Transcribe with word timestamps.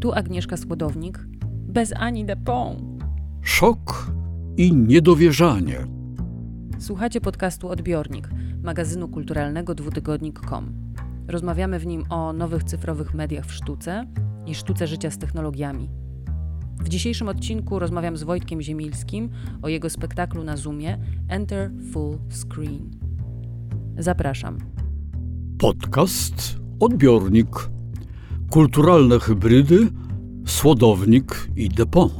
Tu 0.00 0.12
Agnieszka 0.12 0.56
Skłodownik, 0.56 1.26
bez 1.68 1.92
ani 1.96 2.24
depon. 2.24 2.98
Szok 3.42 4.12
i 4.56 4.72
niedowierzanie. 4.72 5.86
Słuchacie 6.78 7.20
podcastu 7.20 7.68
Odbiornik, 7.68 8.28
magazynu 8.62 9.08
kulturalnego 9.08 9.74
dwutygodnik.com. 9.74 10.72
Rozmawiamy 11.28 11.78
w 11.78 11.86
nim 11.86 12.04
o 12.10 12.32
nowych 12.32 12.64
cyfrowych 12.64 13.14
mediach 13.14 13.46
w 13.46 13.52
sztuce 13.52 14.06
i 14.46 14.54
sztuce 14.54 14.86
życia 14.86 15.10
z 15.10 15.18
technologiami. 15.18 15.88
W 16.80 16.88
dzisiejszym 16.88 17.28
odcinku 17.28 17.78
rozmawiam 17.78 18.16
z 18.16 18.22
Wojtkiem 18.22 18.62
Ziemilskim 18.62 19.30
o 19.62 19.68
jego 19.68 19.90
spektaklu 19.90 20.44
na 20.44 20.56
Zoomie 20.56 20.98
Enter 21.28 21.70
Full 21.92 22.18
Screen. 22.30 22.90
Zapraszam. 23.98 24.58
Podcast 25.58 26.56
Odbiornik. 26.80 27.79
Kulturalne 28.50 29.18
hybrydy, 29.20 29.88
słodownik 30.46 31.48
i 31.56 31.68
depon. 31.68 32.10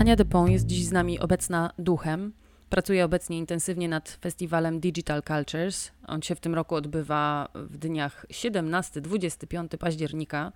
Ania 0.00 0.16
Depon 0.16 0.50
jest 0.50 0.66
dziś 0.66 0.84
z 0.84 0.92
nami 0.92 1.18
obecna 1.18 1.70
duchem. 1.78 2.32
Pracuje 2.70 3.04
obecnie 3.04 3.38
intensywnie 3.38 3.88
nad 3.88 4.08
festiwalem 4.08 4.80
Digital 4.80 5.22
Cultures. 5.22 5.92
On 6.06 6.22
się 6.22 6.34
w 6.34 6.40
tym 6.40 6.54
roku 6.54 6.74
odbywa 6.74 7.48
w 7.54 7.78
dniach 7.78 8.26
17-25 8.30 9.76
października 9.76 10.52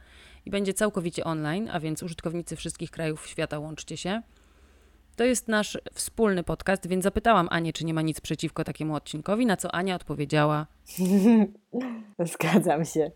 i 0.47 0.51
będzie 0.51 0.75
całkowicie 0.75 1.25
online, 1.25 1.69
a 1.73 1.81
więc 1.81 2.03
użytkownicy 2.03 2.57
wszystkich 2.57 2.91
krajów 2.91 3.27
świata 3.27 3.59
łączcie 3.59 3.97
się. 3.97 4.23
To 5.17 5.25
jest 5.25 5.49
nasz 5.49 5.79
wspólny 5.95 6.43
podcast, 6.43 6.87
więc 6.87 7.05
zapytałam 7.05 7.49
Anię, 7.51 7.73
czy 7.73 7.85
nie 7.85 7.95
ma 7.95 8.03
nic 8.03 8.21
przeciwko 8.21 8.65
takiemu 8.65 8.95
odcinkowi, 8.95 9.47
na 9.47 9.57
co 9.57 9.75
Ania 9.75 9.95
odpowiedziała: 9.95 10.67
Zgadzam 12.33 12.85
się. 12.85 13.11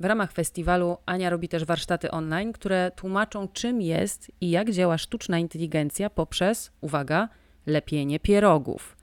W 0.00 0.04
ramach 0.04 0.32
festiwalu 0.32 0.96
Ania 1.06 1.30
robi 1.30 1.48
też 1.48 1.64
warsztaty 1.64 2.10
online, 2.10 2.52
które 2.52 2.90
tłumaczą, 2.96 3.48
czym 3.48 3.80
jest 3.80 4.32
i 4.40 4.50
jak 4.50 4.70
działa 4.70 4.98
sztuczna 4.98 5.38
inteligencja 5.38 6.10
poprzez, 6.10 6.70
uwaga, 6.80 7.28
lepienie 7.66 8.20
pierogów. 8.20 8.96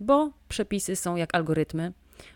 Bo 0.00 0.30
przepisy 0.48 0.96
są 0.96 1.16
jak 1.16 1.34
algorytmy, 1.34 1.92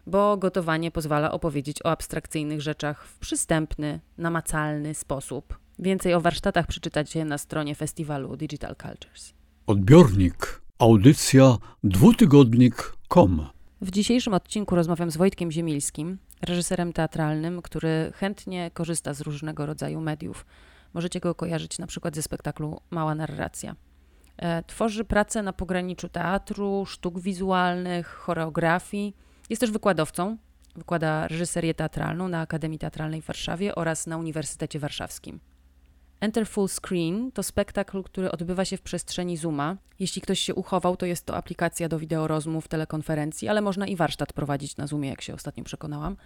bo 0.06 0.36
gotowanie 0.36 0.90
pozwala 0.90 1.32
opowiedzieć 1.32 1.82
o 1.84 1.90
abstrakcyjnych 1.90 2.60
rzeczach 2.60 3.06
w 3.06 3.18
przystępny, 3.18 4.00
namacalny 4.18 4.94
sposób. 4.94 5.58
Więcej 5.78 6.14
o 6.14 6.20
warsztatach 6.20 6.66
przeczytacie 6.66 7.24
na 7.24 7.38
stronie 7.38 7.74
festiwalu 7.74 8.36
Digital 8.36 8.76
Cultures. 8.76 9.39
Odbiornik. 9.70 10.60
Audycja 10.78 11.56
dwutygodnik.com. 11.84 13.46
W 13.80 13.90
dzisiejszym 13.90 14.34
odcinku 14.34 14.76
rozmawiam 14.76 15.10
z 15.10 15.16
Wojtkiem 15.16 15.50
Ziemilskim, 15.50 16.18
reżyserem 16.42 16.92
teatralnym, 16.92 17.62
który 17.62 18.12
chętnie 18.14 18.70
korzysta 18.70 19.14
z 19.14 19.20
różnego 19.20 19.66
rodzaju 19.66 20.00
mediów. 20.00 20.46
Możecie 20.94 21.20
go 21.20 21.34
kojarzyć 21.34 21.78
na 21.78 21.86
przykład 21.86 22.14
ze 22.14 22.22
spektaklu 22.22 22.80
Mała 22.90 23.14
Narracja. 23.14 23.76
E, 24.36 24.62
Tworzy 24.62 25.04
pracę 25.04 25.42
na 25.42 25.52
pograniczu 25.52 26.08
teatru, 26.08 26.86
sztuk 26.86 27.20
wizualnych, 27.20 28.06
choreografii. 28.06 29.16
Jest 29.50 29.60
też 29.60 29.70
wykładowcą. 29.70 30.36
Wykłada 30.76 31.28
reżyserię 31.28 31.74
teatralną 31.74 32.28
na 32.28 32.40
Akademii 32.40 32.78
Teatralnej 32.78 33.22
w 33.22 33.26
Warszawie 33.26 33.74
oraz 33.74 34.06
na 34.06 34.16
Uniwersytecie 34.16 34.78
Warszawskim. 34.78 35.40
Enter 36.20 36.46
Full 36.46 36.68
Screen 36.68 37.32
to 37.32 37.42
spektakl, 37.42 38.02
który 38.02 38.30
odbywa 38.30 38.64
się 38.64 38.76
w 38.76 38.82
przestrzeni 38.82 39.36
Zooma. 39.36 39.76
Jeśli 39.98 40.22
ktoś 40.22 40.40
się 40.40 40.54
uchował, 40.54 40.96
to 40.96 41.06
jest 41.06 41.26
to 41.26 41.36
aplikacja 41.36 41.88
do 41.88 41.98
wideorozmów, 41.98 42.68
telekonferencji, 42.68 43.48
ale 43.48 43.60
można 43.60 43.86
i 43.86 43.96
warsztat 43.96 44.32
prowadzić 44.32 44.76
na 44.76 44.86
Zoomie, 44.86 45.08
jak 45.08 45.22
się 45.22 45.34
ostatnio 45.34 45.64
przekonałam. 45.64 46.16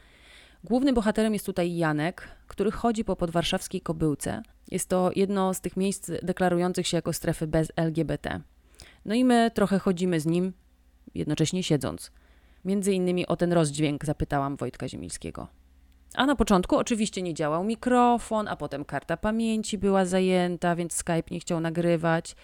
Głównym 0.65 0.95
bohaterem 0.95 1.33
jest 1.33 1.47
tutaj 1.47 1.77
Janek, 1.77 2.29
który 2.47 2.71
chodzi 2.71 3.05
po 3.05 3.17
podwarszawskiej 3.17 3.81
kobyłce. 3.81 4.43
Jest 4.71 4.89
to 4.89 5.11
jedno 5.17 5.55
z 5.55 5.61
tych 5.61 5.77
miejsc 5.77 6.11
deklarujących 6.23 6.87
się 6.87 6.97
jako 6.97 7.13
strefy 7.13 7.47
bez 7.47 7.73
LGBT. 7.77 8.41
No 9.05 9.15
i 9.15 9.25
my 9.25 9.51
trochę 9.55 9.79
chodzimy 9.79 10.21
z 10.21 10.27
nim, 10.27 10.53
jednocześnie 11.15 11.63
siedząc. 11.63 12.11
Między 12.65 12.93
innymi 12.93 13.27
o 13.27 13.37
ten 13.37 13.53
rozdźwięk 13.53 14.05
zapytałam 14.05 14.57
Wojtka 14.57 14.89
Ziemilskiego. 14.89 15.49
A 16.15 16.27
na 16.27 16.37
początku 16.37 16.77
oczywiście 16.77 17.23
nie 17.23 17.35
działał 17.35 17.65
mikrofon, 17.65 18.49
a 18.49 18.57
potem 18.57 18.85
karta 18.85 19.17
pamięci 19.17 19.79
była 19.79 20.05
zajęta, 20.05 20.77
więc 20.77 20.93
Skype 20.93 21.31
nie 21.31 21.41
chciał 21.41 21.61
nagrywać 21.61 22.37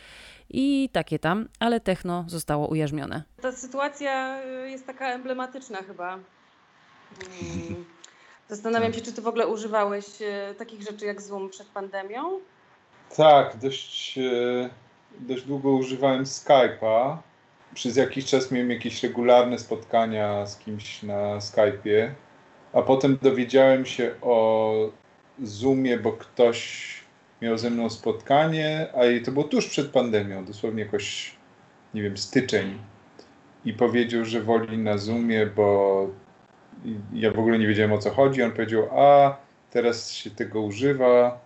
i 0.50 0.88
takie 0.92 1.18
tam, 1.18 1.48
ale 1.60 1.80
techno 1.80 2.24
zostało 2.28 2.68
ujarzmione. 2.68 3.22
Ta 3.42 3.52
sytuacja 3.52 4.42
y, 4.42 4.70
jest 4.70 4.86
taka 4.86 5.08
emblematyczna 5.08 5.78
chyba. 5.78 6.12
Mm. 6.12 7.84
Zastanawiam 8.48 8.92
się, 8.92 9.00
czy 9.00 9.12
ty 9.12 9.22
w 9.22 9.28
ogóle 9.28 9.46
używałeś 9.46 10.22
y, 10.22 10.54
takich 10.58 10.82
rzeczy 10.82 11.06
jak 11.06 11.22
Zoom 11.22 11.50
przed 11.50 11.66
pandemią? 11.66 12.40
Tak, 13.16 13.56
dość, 13.56 14.18
e, 14.18 14.70
dość 15.20 15.42
długo 15.42 15.70
używałem 15.70 16.24
Skype'a. 16.24 17.16
Przez 17.74 17.96
jakiś 17.96 18.24
czas 18.24 18.50
miałem 18.50 18.70
jakieś 18.70 19.02
regularne 19.02 19.58
spotkania 19.58 20.46
z 20.46 20.58
kimś 20.58 21.02
na 21.02 21.38
Skype'ie, 21.38 22.10
a 22.72 22.82
potem 22.82 23.18
dowiedziałem 23.22 23.86
się 23.86 24.14
o 24.22 24.72
Zoomie, 25.42 25.98
bo 25.98 26.12
ktoś 26.12 26.90
miał 27.42 27.58
ze 27.58 27.70
mną 27.70 27.90
spotkanie, 27.90 28.86
a 28.94 29.24
to 29.24 29.32
było 29.32 29.44
tuż 29.44 29.66
przed 29.66 29.88
pandemią, 29.88 30.44
dosłownie 30.44 30.82
jakoś, 30.82 31.34
nie 31.94 32.02
wiem, 32.02 32.16
styczeń. 32.16 32.78
I 33.64 33.72
powiedział, 33.72 34.24
że 34.24 34.42
woli 34.42 34.78
na 34.78 34.98
Zoomie, 34.98 35.46
bo 35.46 36.10
ja 37.12 37.32
w 37.32 37.38
ogóle 37.38 37.58
nie 37.58 37.66
wiedziałem 37.66 37.92
o 37.92 37.98
co 37.98 38.10
chodzi. 38.10 38.42
On 38.42 38.52
powiedział, 38.52 38.88
a 38.98 39.36
teraz 39.70 40.12
się 40.12 40.30
tego 40.30 40.60
używa, 40.60 41.40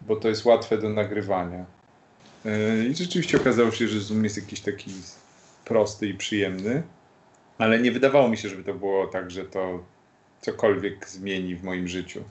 bo 0.00 0.16
to 0.16 0.28
jest 0.28 0.44
łatwe 0.44 0.78
do 0.78 0.88
nagrywania. 0.88 1.64
Yy, 2.44 2.86
I 2.90 2.94
rzeczywiście 2.94 3.36
okazało 3.36 3.70
się, 3.70 3.88
że 3.88 4.00
Zoom 4.00 4.24
jest 4.24 4.36
jakiś 4.36 4.60
taki 4.60 4.90
prosty 5.64 6.06
i 6.06 6.14
przyjemny, 6.14 6.82
ale 7.58 7.78
nie 7.78 7.92
wydawało 7.92 8.28
mi 8.28 8.36
się, 8.36 8.48
żeby 8.48 8.64
to 8.64 8.74
było 8.74 9.06
tak, 9.06 9.30
że 9.30 9.44
to 9.44 9.84
cokolwiek 10.40 11.08
zmieni 11.08 11.56
w 11.56 11.64
moim 11.64 11.88
życiu. 11.88 12.24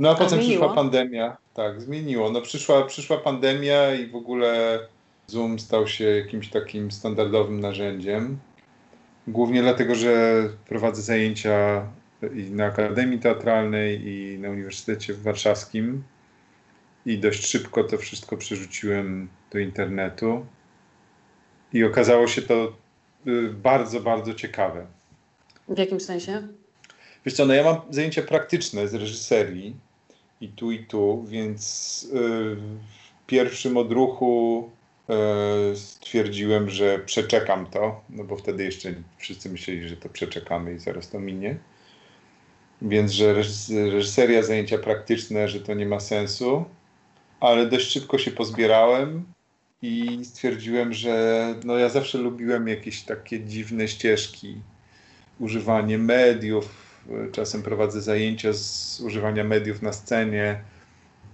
No 0.00 0.10
a, 0.10 0.14
potem 0.14 0.28
zmieniło? 0.28 0.50
przyszła 0.50 0.74
pandemia. 0.74 1.36
Tak, 1.54 1.82
zmieniło. 1.82 2.30
No 2.30 2.40
przyszła, 2.40 2.82
przyszła 2.84 3.16
pandemia 3.16 3.94
i 3.94 4.06
w 4.06 4.16
ogóle 4.16 4.80
Zoom 5.26 5.58
stał 5.58 5.86
się 5.86 6.04
jakimś 6.04 6.48
takim 6.48 6.90
standardowym 6.90 7.60
narzędziem. 7.60 8.38
Głównie 9.26 9.62
dlatego, 9.62 9.94
że 9.94 10.42
prowadzę 10.68 11.02
zajęcia 11.02 11.86
i 12.34 12.50
na 12.50 12.64
Akademii 12.64 13.18
Teatralnej 13.18 14.08
i 14.08 14.38
na 14.38 14.50
Uniwersytecie 14.50 15.14
Warszawskim. 15.14 16.02
I 17.06 17.18
dość 17.18 17.46
szybko 17.46 17.84
to 17.84 17.98
wszystko 17.98 18.36
przerzuciłem 18.36 19.28
do 19.52 19.58
internetu. 19.58 20.46
I 21.72 21.84
okazało 21.84 22.26
się 22.26 22.42
to 22.42 22.72
y, 23.26 23.48
bardzo, 23.50 24.00
bardzo 24.00 24.34
ciekawe. 24.34 24.86
W 25.68 25.78
jakim 25.78 26.00
sensie? 26.00 26.48
Wiesz 27.26 27.34
co, 27.34 27.46
no 27.46 27.54
ja 27.54 27.64
mam 27.64 27.80
zajęcia 27.90 28.22
praktyczne 28.22 28.88
z 28.88 28.94
reżyserii 28.94 29.76
i 30.40 30.48
tu, 30.48 30.72
i 30.72 30.84
tu, 30.84 31.24
więc 31.28 32.04
y, 32.04 32.16
w 32.56 33.26
pierwszym 33.26 33.76
odruchu 33.76 34.70
y, 35.72 35.76
stwierdziłem, 35.76 36.70
że 36.70 36.98
przeczekam 36.98 37.66
to, 37.66 38.00
no 38.10 38.24
bo 38.24 38.36
wtedy 38.36 38.64
jeszcze 38.64 38.94
wszyscy 39.18 39.50
myśleli, 39.50 39.88
że 39.88 39.96
to 39.96 40.08
przeczekamy 40.08 40.74
i 40.74 40.78
zaraz 40.78 41.08
to 41.08 41.20
minie. 41.20 41.56
Więc, 42.82 43.12
że 43.12 43.34
reżys- 43.34 43.90
reżyseria, 43.92 44.42
zajęcia 44.42 44.78
praktyczne, 44.78 45.48
że 45.48 45.60
to 45.60 45.74
nie 45.74 45.86
ma 45.86 46.00
sensu, 46.00 46.64
ale 47.40 47.66
dość 47.66 47.90
szybko 47.90 48.18
się 48.18 48.30
pozbierałem 48.30 49.24
i 49.82 50.20
stwierdziłem, 50.24 50.92
że 50.92 51.54
no 51.64 51.78
ja 51.78 51.88
zawsze 51.88 52.18
lubiłem 52.18 52.68
jakieś 52.68 53.02
takie 53.02 53.40
dziwne 53.40 53.88
ścieżki, 53.88 54.56
używanie 55.40 55.98
mediów, 55.98 56.89
czasem 57.32 57.62
prowadzę 57.62 58.00
zajęcia 58.00 58.52
z 58.52 59.00
używania 59.00 59.44
mediów 59.44 59.82
na 59.82 59.92
scenie. 59.92 60.60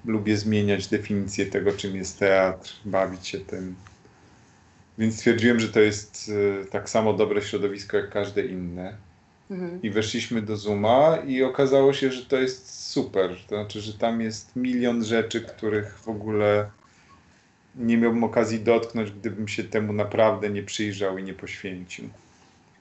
Lubię 0.04 0.36
zmieniać 0.36 0.86
definicję 0.86 1.46
tego, 1.46 1.72
czym 1.72 1.96
jest 1.96 2.18
teatr, 2.18 2.74
bawić 2.84 3.28
się 3.28 3.40
tym. 3.40 3.74
Więc 4.98 5.14
stwierdziłem, 5.14 5.60
że 5.60 5.68
to 5.68 5.80
jest 5.80 6.30
e, 6.62 6.64
tak 6.64 6.90
samo 6.90 7.12
dobre 7.12 7.42
środowisko 7.42 7.96
jak 7.96 8.10
każde 8.10 8.46
inne. 8.46 8.96
Mhm. 9.50 9.82
I 9.82 9.90
weszliśmy 9.90 10.42
do 10.42 10.56
Zooma 10.56 11.16
i 11.16 11.42
okazało 11.42 11.92
się, 11.92 12.12
że 12.12 12.26
to 12.26 12.36
jest 12.36 12.90
super. 12.90 13.36
To 13.48 13.56
znaczy, 13.56 13.80
że 13.80 13.92
tam 13.92 14.20
jest 14.20 14.56
milion 14.56 15.04
rzeczy, 15.04 15.40
których 15.40 15.98
w 15.98 16.08
ogóle 16.08 16.70
nie 17.76 17.96
miałbym 17.96 18.24
okazji 18.24 18.60
dotknąć, 18.60 19.10
gdybym 19.10 19.48
się 19.48 19.64
temu 19.64 19.92
naprawdę 19.92 20.50
nie 20.50 20.62
przyjrzał 20.62 21.18
i 21.18 21.22
nie 21.22 21.34
poświęcił. 21.34 22.08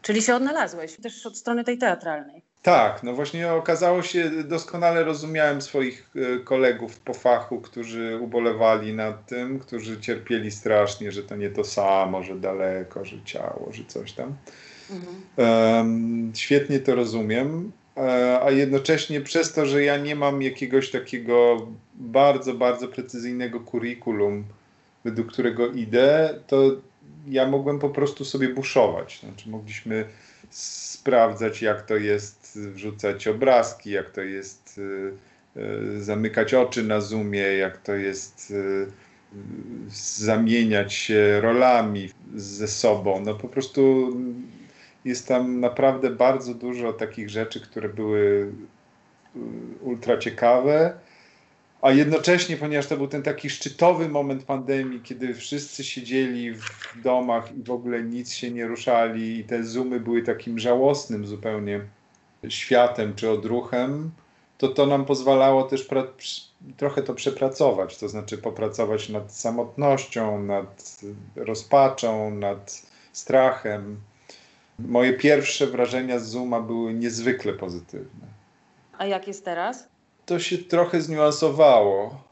Czyli 0.02 0.22
się 0.22 0.36
odnalazłeś 0.36 0.96
też 0.96 1.26
od 1.26 1.38
strony 1.38 1.64
tej 1.64 1.78
teatralnej. 1.78 2.42
Tak, 2.66 3.04
no 3.04 3.14
właśnie 3.14 3.54
okazało 3.54 4.02
się, 4.02 4.30
doskonale 4.44 5.04
rozumiałem 5.04 5.62
swoich 5.62 6.10
e, 6.16 6.40
kolegów 6.40 7.00
po 7.00 7.14
fachu, 7.14 7.62
którzy 7.62 8.20
ubolewali 8.22 8.94
nad 8.94 9.26
tym, 9.26 9.60
którzy 9.60 10.00
cierpieli 10.00 10.52
strasznie, 10.52 11.12
że 11.12 11.24
to 11.24 11.36
nie 11.36 11.50
to 11.50 11.64
samo, 11.64 12.24
że 12.24 12.36
daleko, 12.36 13.06
że 13.06 13.18
ciało, 13.26 13.70
że 13.72 13.84
coś 13.88 14.14
tam. 14.14 14.36
Mhm. 14.92 15.16
Em, 15.38 16.32
świetnie 16.36 16.80
to 16.80 16.96
rozumiem 16.96 17.72
e, 17.98 18.40
a 18.44 18.52
jednocześnie 18.52 19.22
przez 19.22 19.54
to, 19.54 19.66
że 19.66 19.84
ja 19.84 19.98
nie 19.98 20.16
mam 20.16 20.42
jakiegoś 20.42 20.92
takiego 20.92 21.68
bardzo, 21.96 22.54
bardzo 22.54 22.88
precyzyjnego 22.88 23.60
kurikulum, 23.60 24.44
według 25.04 25.32
którego 25.32 25.68
idę, 25.68 26.40
to 26.48 26.72
ja 27.28 27.48
mogłem 27.48 27.80
po 27.80 27.90
prostu 27.90 28.26
sobie 28.26 28.50
buszować. 28.50 29.20
Znaczy 29.20 29.50
mogliśmy 29.50 30.06
sprawdzać, 30.50 31.62
jak 31.62 31.86
to 31.86 31.96
jest 31.98 32.45
wrzucać 32.56 33.28
obrazki, 33.28 33.92
jak 33.92 34.10
to 34.10 34.22
jest 34.22 34.78
y, 34.78 35.12
y, 35.58 36.04
zamykać 36.04 36.54
oczy 36.54 36.84
na 36.84 37.02
Zoomie, 37.02 37.40
jak 37.58 37.78
to 37.78 37.96
jest 37.96 38.52
y, 38.52 38.88
zamieniać 39.90 40.94
się 40.94 41.42
rolami 41.42 42.10
ze 42.36 42.68
sobą. 42.68 43.22
No 43.26 43.36
po 43.36 43.48
prostu 43.48 44.12
jest 45.06 45.28
tam 45.28 45.60
naprawdę 45.60 46.10
bardzo 46.10 46.54
dużo 46.54 46.94
takich 46.94 47.30
rzeczy, 47.30 47.62
które 47.62 47.90
były 47.90 48.52
ultra 49.82 50.18
ciekawe 50.18 50.94
a 51.86 51.92
jednocześnie, 51.92 52.58
ponieważ 52.58 52.88
to 52.88 52.98
był 52.98 53.08
ten 53.08 53.24
taki 53.24 53.50
szczytowy 53.50 54.10
moment 54.10 54.44
pandemii, 54.44 55.02
kiedy 55.02 55.34
wszyscy 55.34 55.84
siedzieli 55.84 56.54
w 56.54 57.02
domach 57.04 57.58
i 57.58 57.64
w 57.64 57.72
ogóle 57.72 58.04
nic 58.04 58.34
się 58.34 58.52
nie 58.52 58.68
ruszali 58.68 59.40
i 59.40 59.44
te 59.44 59.64
zoomy 59.64 60.00
były 60.00 60.22
takim 60.22 60.60
żałosnym 60.60 61.26
zupełnie 61.26 61.82
światem 62.50 63.16
czy 63.16 63.30
odruchem, 63.30 64.12
to 64.58 64.68
to 64.68 64.86
nam 64.86 65.06
pozwalało 65.06 65.64
też 65.64 65.88
trochę 66.78 67.02
to 67.02 67.14
przepracować, 67.14 67.98
to 67.98 68.10
znaczy 68.10 68.38
popracować 68.38 69.10
nad 69.10 69.34
samotnością, 69.34 70.44
nad 70.44 71.00
rozpaczą, 71.36 72.32
nad 72.32 72.82
strachem. 73.14 74.00
Moje 74.80 75.14
pierwsze 75.14 75.68
wrażenia 75.68 76.20
z 76.20 76.28
Zooma 76.28 76.62
były 76.62 76.94
niezwykle 76.94 77.54
pozytywne. 77.54 78.28
A 78.98 79.06
jak 79.06 79.28
jest 79.28 79.46
teraz? 79.46 79.88
to 80.26 80.40
się 80.40 80.58
trochę 80.58 81.02
zniuansowało. 81.02 82.24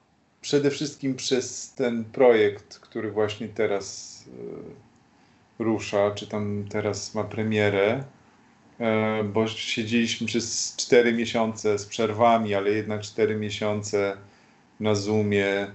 Przede 0.42 0.72
wszystkim 0.72 1.16
przez 1.16 1.74
ten 1.74 2.06
projekt, 2.06 2.80
który 2.80 3.12
właśnie 3.12 3.48
teraz 3.48 4.20
e, 5.60 5.64
rusza, 5.64 6.12
czy 6.12 6.28
tam 6.28 6.66
teraz 6.70 7.16
ma 7.16 7.24
premierę, 7.24 8.04
bo 9.34 9.48
siedzieliśmy 9.48 10.28
przez 10.28 10.76
4 10.78 11.14
miesiące 11.14 11.80
z 11.80 11.86
przerwami, 11.86 12.56
ale 12.56 12.72
jednak 12.72 13.02
4 13.02 13.36
miesiące 13.36 14.18
na 14.80 14.96
Zoomie. 14.96 15.68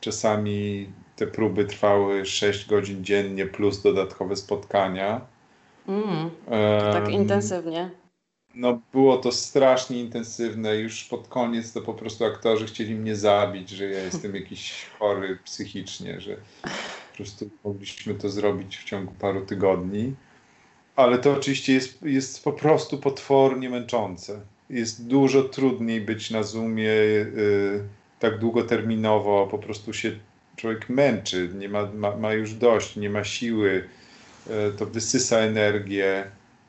Czasami 0.00 0.88
te 1.16 1.26
próby 1.26 1.64
trwały 1.64 2.26
6 2.26 2.66
godzin 2.66 3.04
dziennie 3.04 3.46
plus 3.46 3.82
dodatkowe 3.82 4.36
spotkania. 4.36 5.20
Mm, 5.88 6.30
tak 6.92 7.08
intensywnie 7.08 7.90
no 8.54 8.80
było 8.92 9.16
to 9.16 9.32
strasznie 9.32 10.00
intensywne. 10.00 10.76
Już 10.76 11.04
pod 11.04 11.28
koniec 11.28 11.72
to 11.72 11.80
po 11.80 11.94
prostu 11.94 12.24
aktorzy 12.24 12.66
chcieli 12.66 12.94
mnie 12.94 13.16
zabić, 13.16 13.70
że 13.70 13.84
ja 13.84 14.02
jestem 14.02 14.34
jakiś 14.40 14.86
chory 14.98 15.38
psychicznie, 15.44 16.20
że 16.20 16.36
po 16.62 17.16
prostu 17.16 17.50
mogliśmy 17.64 18.14
to 18.14 18.28
zrobić 18.28 18.76
w 18.76 18.84
ciągu 18.84 19.12
paru 19.18 19.46
tygodni. 19.46 20.14
Ale 20.96 21.18
to 21.18 21.32
oczywiście 21.32 21.72
jest, 21.72 22.02
jest 22.02 22.44
po 22.44 22.52
prostu 22.52 22.98
potwornie 22.98 23.70
męczące. 23.70 24.40
Jest 24.70 25.06
dużo 25.06 25.42
trudniej 25.42 26.00
być 26.00 26.30
na 26.30 26.42
Zoomie 26.42 26.84
yy, 26.84 27.84
tak 28.18 28.38
długoterminowo, 28.38 29.48
po 29.50 29.58
prostu 29.58 29.92
się 29.92 30.12
człowiek 30.56 30.88
męczy, 30.88 31.50
nie 31.58 31.68
ma, 31.68 31.86
ma, 31.94 32.16
ma 32.16 32.32
już 32.32 32.54
dość, 32.54 32.96
nie 32.96 33.10
ma 33.10 33.24
siły, 33.24 33.88
yy, 34.46 34.72
to 34.78 34.86
wysysa 34.86 35.38
energię 35.38 36.24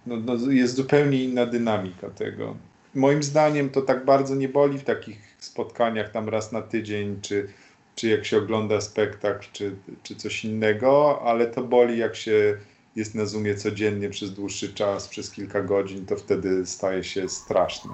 no, 0.08 0.16
no, 0.18 0.52
jest 0.52 0.76
zupełnie 0.76 1.24
inna 1.24 1.46
dynamika 1.46 2.10
tego. 2.10 2.56
Moim 2.96 3.24
zdaniem 3.24 3.70
to 3.70 3.82
tak 3.82 4.06
bardzo 4.06 4.36
nie 4.36 4.50
boli 4.50 4.78
w 4.78 4.84
takich 4.84 5.36
spotkaniach 5.40 6.12
tam 6.12 6.30
raz 6.30 6.52
na 6.52 6.62
tydzień, 6.62 7.20
czy, 7.22 7.48
czy 7.96 8.08
jak 8.08 8.26
się 8.26 8.38
ogląda 8.38 8.82
spektakl, 8.82 9.48
czy, 9.52 9.76
czy 10.04 10.16
coś 10.16 10.46
innego, 10.46 11.22
ale 11.22 11.48
to 11.48 11.64
boli 11.64 11.98
jak 11.98 12.16
się 12.16 12.58
jest 12.96 13.16
na 13.16 13.26
Zoomie 13.26 13.56
codziennie 13.56 14.10
przez 14.10 14.34
dłuższy 14.34 14.74
czas, 14.74 15.08
przez 15.08 15.32
kilka 15.32 15.62
godzin, 15.62 16.06
to 16.06 16.16
wtedy 16.16 16.66
staje 16.66 17.04
się 17.04 17.30
straszne. 17.30 17.94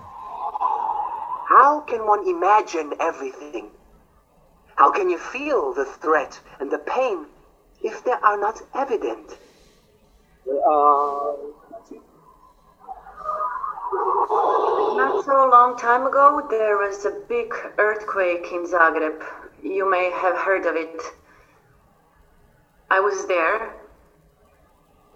How 1.48 1.82
can 1.82 2.02
one 2.02 2.24
imagine 2.24 2.96
everything? 3.00 3.72
How 4.76 4.92
can 4.92 5.10
you 5.10 5.18
feel 5.18 5.74
the 5.76 5.86
threat 5.86 6.42
and 6.60 6.72
the 6.72 6.80
pain 6.80 7.26
if 7.84 8.02
they 8.04 8.14
are 8.22 8.38
not 8.38 8.64
evident? 8.74 9.38
Uh... 10.48 11.52
Not 14.98 15.26
so 15.26 15.50
long 15.50 15.78
time 15.78 16.08
ago, 16.08 16.48
there 16.50 16.78
was 16.78 17.06
a 17.06 17.12
big 17.28 17.54
earthquake 17.78 18.52
in 18.52 18.66
Zagreb. 18.66 19.24
You 19.64 19.90
may 19.90 20.12
have 20.12 20.38
heard 20.38 20.66
of 20.66 20.76
it. 20.76 21.02
I 22.90 23.00
was 23.00 23.26
there, 23.28 23.81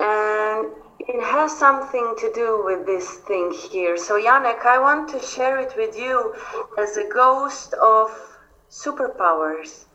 and 0.06 0.68
it 1.00 1.22
has 1.34 1.58
something 1.58 2.08
to 2.18 2.32
do 2.34 2.64
with 2.68 2.86
this 2.86 3.08
thing 3.28 3.52
here. 3.72 3.98
So, 3.98 4.14
Janek, 4.28 4.66
I 4.66 4.78
want 4.80 5.10
to 5.10 5.20
share 5.20 5.60
it 5.60 5.74
with 5.78 5.98
you 5.98 6.34
as 6.78 6.98
a 6.98 7.08
ghost 7.22 7.74
of 7.76 8.08
superpowers. 8.70 9.86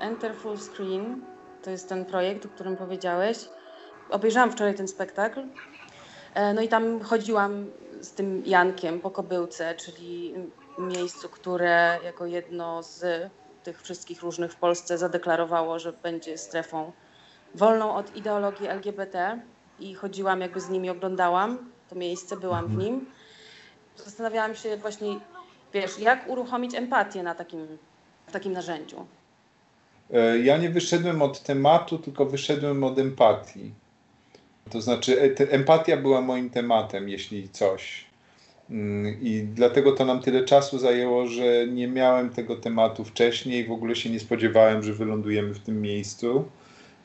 Enter 0.00 0.34
full 0.34 0.58
screen 0.58 1.22
to 1.62 1.70
jest 1.70 1.88
ten 1.88 2.04
projekt, 2.04 2.46
o 2.46 2.48
którym 2.48 2.76
powiedziałeś. 2.76 3.48
Obejrzałam 4.10 4.50
wczoraj 4.50 4.74
ten 4.74 4.88
spektakl. 4.88 5.40
E, 6.34 6.54
no 6.54 6.62
i 6.62 6.68
tam 6.68 7.00
chodziłam 7.00 7.66
z 8.00 8.12
tym 8.12 8.42
Jankiem 8.46 9.00
po 9.00 9.10
Kobyłce, 9.10 9.74
czyli 9.74 10.34
miejscu, 10.78 11.28
które 11.28 11.98
jako 12.04 12.26
jedno 12.26 12.82
z 12.82 13.30
tych 13.66 13.82
wszystkich 13.82 14.22
różnych 14.22 14.52
w 14.52 14.56
Polsce 14.56 14.98
zadeklarowało, 14.98 15.78
że 15.78 15.92
będzie 15.92 16.38
strefą 16.38 16.92
wolną 17.54 17.94
od 17.94 18.16
ideologii 18.16 18.66
LGBT 18.66 19.40
i 19.80 19.94
chodziłam 19.94 20.40
jakby 20.40 20.60
z 20.60 20.68
nimi, 20.68 20.90
oglądałam 20.90 21.58
to 21.90 21.94
miejsce, 21.96 22.36
byłam 22.36 22.66
w 22.66 22.70
mhm. 22.70 22.84
nim. 22.84 23.06
Zastanawiałam 23.96 24.54
się 24.54 24.76
właśnie, 24.76 25.20
wiesz, 25.74 25.98
jak 25.98 26.28
uruchomić 26.28 26.74
empatię 26.74 27.22
na 27.22 27.34
takim, 27.34 27.78
w 28.26 28.32
takim 28.32 28.52
narzędziu. 28.52 29.06
E, 30.12 30.38
ja 30.38 30.56
nie 30.56 30.70
wyszedłem 30.70 31.22
od 31.22 31.42
tematu, 31.42 31.98
tylko 31.98 32.26
wyszedłem 32.26 32.84
od 32.84 32.98
empatii. 32.98 33.74
To 34.70 34.80
znaczy, 34.80 35.36
e, 35.40 35.50
empatia 35.50 35.96
była 35.96 36.20
moim 36.20 36.50
tematem, 36.50 37.08
jeśli 37.08 37.48
coś. 37.48 38.05
Mm, 38.70 39.16
I 39.20 39.46
dlatego 39.54 39.92
to 39.92 40.04
nam 40.04 40.20
tyle 40.22 40.44
czasu 40.44 40.78
zajęło, 40.78 41.26
że 41.26 41.66
nie 41.66 41.88
miałem 41.88 42.30
tego 42.30 42.56
tematu 42.56 43.04
wcześniej, 43.04 43.66
w 43.66 43.72
ogóle 43.72 43.96
się 43.96 44.10
nie 44.10 44.20
spodziewałem, 44.20 44.82
że 44.82 44.92
wylądujemy 44.92 45.54
w 45.54 45.58
tym 45.58 45.82
miejscu. 45.82 46.44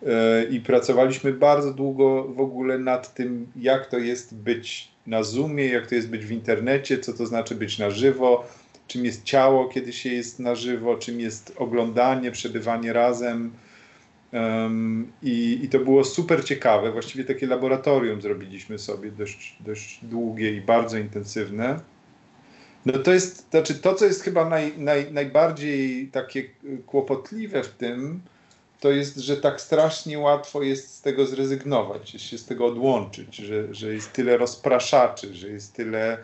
E, 0.08 0.44
I 0.44 0.60
pracowaliśmy 0.60 1.34
bardzo 1.34 1.74
długo 1.74 2.24
w 2.24 2.41
ogóle 2.41 2.77
nad 2.77 3.13
tym, 3.13 3.48
jak 3.56 3.86
to 3.86 3.98
jest 3.98 4.36
być 4.36 4.91
na 5.08 5.24
Zoomie, 5.24 5.65
jak 5.65 5.88
to 5.88 5.96
jest 5.96 6.10
być 6.10 6.25
w 6.25 6.32
internecie, 6.32 7.00
co 7.00 7.13
to 7.13 7.25
znaczy 7.25 7.56
być 7.56 7.80
na 7.80 7.89
żywo, 7.89 8.46
czym 8.88 9.06
jest 9.06 9.24
ciało, 9.24 9.70
kiedy 9.70 9.94
się 9.94 10.10
jest 10.10 10.39
na 10.39 10.56
żywo, 10.56 10.98
czym 10.98 11.20
jest 11.20 11.53
oglądanie, 11.58 12.32
przebywanie 12.32 12.94
razem. 12.94 13.51
Um, 14.34 15.12
i, 15.24 15.60
I 15.64 15.70
to 15.70 15.80
było 15.80 16.04
super 16.04 16.46
ciekawe. 16.46 16.92
Właściwie 16.92 17.24
takie 17.24 17.48
laboratorium 17.48 18.22
zrobiliśmy 18.22 18.80
sobie 18.80 19.12
dość, 19.12 19.58
dość 19.60 20.00
długie 20.06 20.54
i 20.54 20.62
bardzo 20.62 20.98
intensywne. 20.98 21.80
No 22.86 23.00
to 23.00 23.14
jest, 23.14 23.50
znaczy 23.50 23.76
to, 23.76 23.96
co 23.96 24.06
jest 24.06 24.24
chyba 24.24 24.50
naj, 24.50 24.78
naj, 24.78 25.14
najbardziej 25.14 26.08
takie 26.08 26.44
kłopotliwe 26.86 27.64
w 27.64 27.70
tym, 27.70 28.22
to 28.80 28.92
jest, 28.92 29.18
że 29.18 29.38
tak 29.38 29.62
strasznie 29.62 30.20
łatwo 30.20 30.62
jest 30.64 30.96
z 30.96 31.02
tego 31.02 31.26
zrezygnować, 31.26 32.10
się 32.10 32.38
z 32.38 32.46
tego 32.46 32.66
odłączyć, 32.66 33.36
że, 33.36 33.74
że 33.74 33.94
jest 33.94 34.14
tyle 34.14 34.38
rozpraszaczy, 34.38 35.34
że 35.34 35.50
jest 35.50 35.74
tyle 35.74 36.18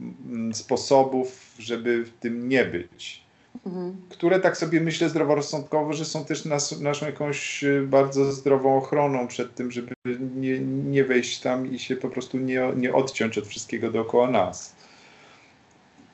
Mm, 0.00 0.54
sposobów, 0.54 1.54
żeby 1.58 2.04
w 2.04 2.10
tym 2.10 2.48
nie 2.48 2.64
być. 2.64 3.22
Mhm. 3.66 3.96
Które 4.08 4.40
tak 4.40 4.56
sobie 4.56 4.80
myślę 4.80 5.08
zdroworozsądkowo, 5.08 5.92
że 5.92 6.04
są 6.04 6.24
też 6.24 6.44
nas, 6.44 6.80
naszą 6.80 7.06
jakąś 7.06 7.64
e, 7.64 7.82
bardzo 7.82 8.32
zdrową 8.32 8.76
ochroną 8.76 9.26
przed 9.26 9.54
tym, 9.54 9.70
żeby 9.70 9.94
nie, 10.36 10.60
nie 10.60 11.04
wejść 11.04 11.40
tam 11.40 11.72
i 11.72 11.78
się 11.78 11.96
po 11.96 12.08
prostu 12.08 12.38
nie, 12.38 12.72
nie 12.76 12.94
odciąć 12.94 13.38
od 13.38 13.46
wszystkiego 13.46 13.90
dookoła 13.90 14.30
nas. 14.30 14.74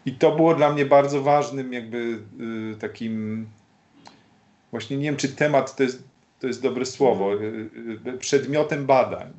I 0.07 0.12
to 0.12 0.37
było 0.37 0.55
dla 0.55 0.73
mnie 0.73 0.87
bardzo 0.87 1.23
ważnym, 1.23 1.73
jakby 1.73 2.19
y, 2.75 2.76
takim, 2.81 3.47
właśnie 4.71 4.97
nie 4.97 5.05
wiem, 5.05 5.16
czy 5.16 5.28
temat 5.28 5.76
to 5.76 5.83
jest, 5.83 6.02
to 6.40 6.47
jest 6.47 6.62
dobre 6.62 6.87
słowo, 6.87 7.35
y, 7.35 7.71
y, 8.07 8.19
przedmiotem 8.19 8.87
badań. 8.87 9.33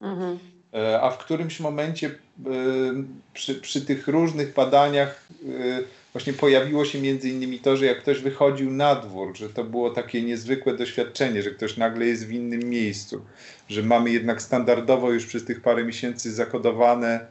Mhm. 0.00 0.38
E, 0.74 1.00
a 1.00 1.10
w 1.10 1.18
którymś 1.18 1.60
momencie 1.60 2.10
przy, 3.34 3.54
przy 3.54 3.80
tych 3.80 4.08
różnych 4.08 4.54
badaniach 4.54 5.28
właśnie 6.16 6.32
pojawiło 6.32 6.84
się 6.84 7.00
między 7.00 7.28
innymi 7.28 7.58
to, 7.58 7.76
że 7.76 7.86
jak 7.86 7.98
ktoś 7.98 8.20
wychodził 8.20 8.70
na 8.70 8.94
dwór, 8.94 9.36
że 9.36 9.48
to 9.48 9.64
było 9.64 9.90
takie 9.90 10.22
niezwykłe 10.22 10.76
doświadczenie, 10.76 11.42
że 11.42 11.50
ktoś 11.50 11.76
nagle 11.76 12.06
jest 12.06 12.26
w 12.26 12.32
innym 12.32 12.60
miejscu, 12.60 13.24
że 13.68 13.82
mamy 13.82 14.10
jednak 14.10 14.42
standardowo 14.42 15.12
już 15.12 15.26
przez 15.26 15.44
tych 15.44 15.60
parę 15.60 15.84
miesięcy 15.84 16.32
zakodowane 16.32 17.26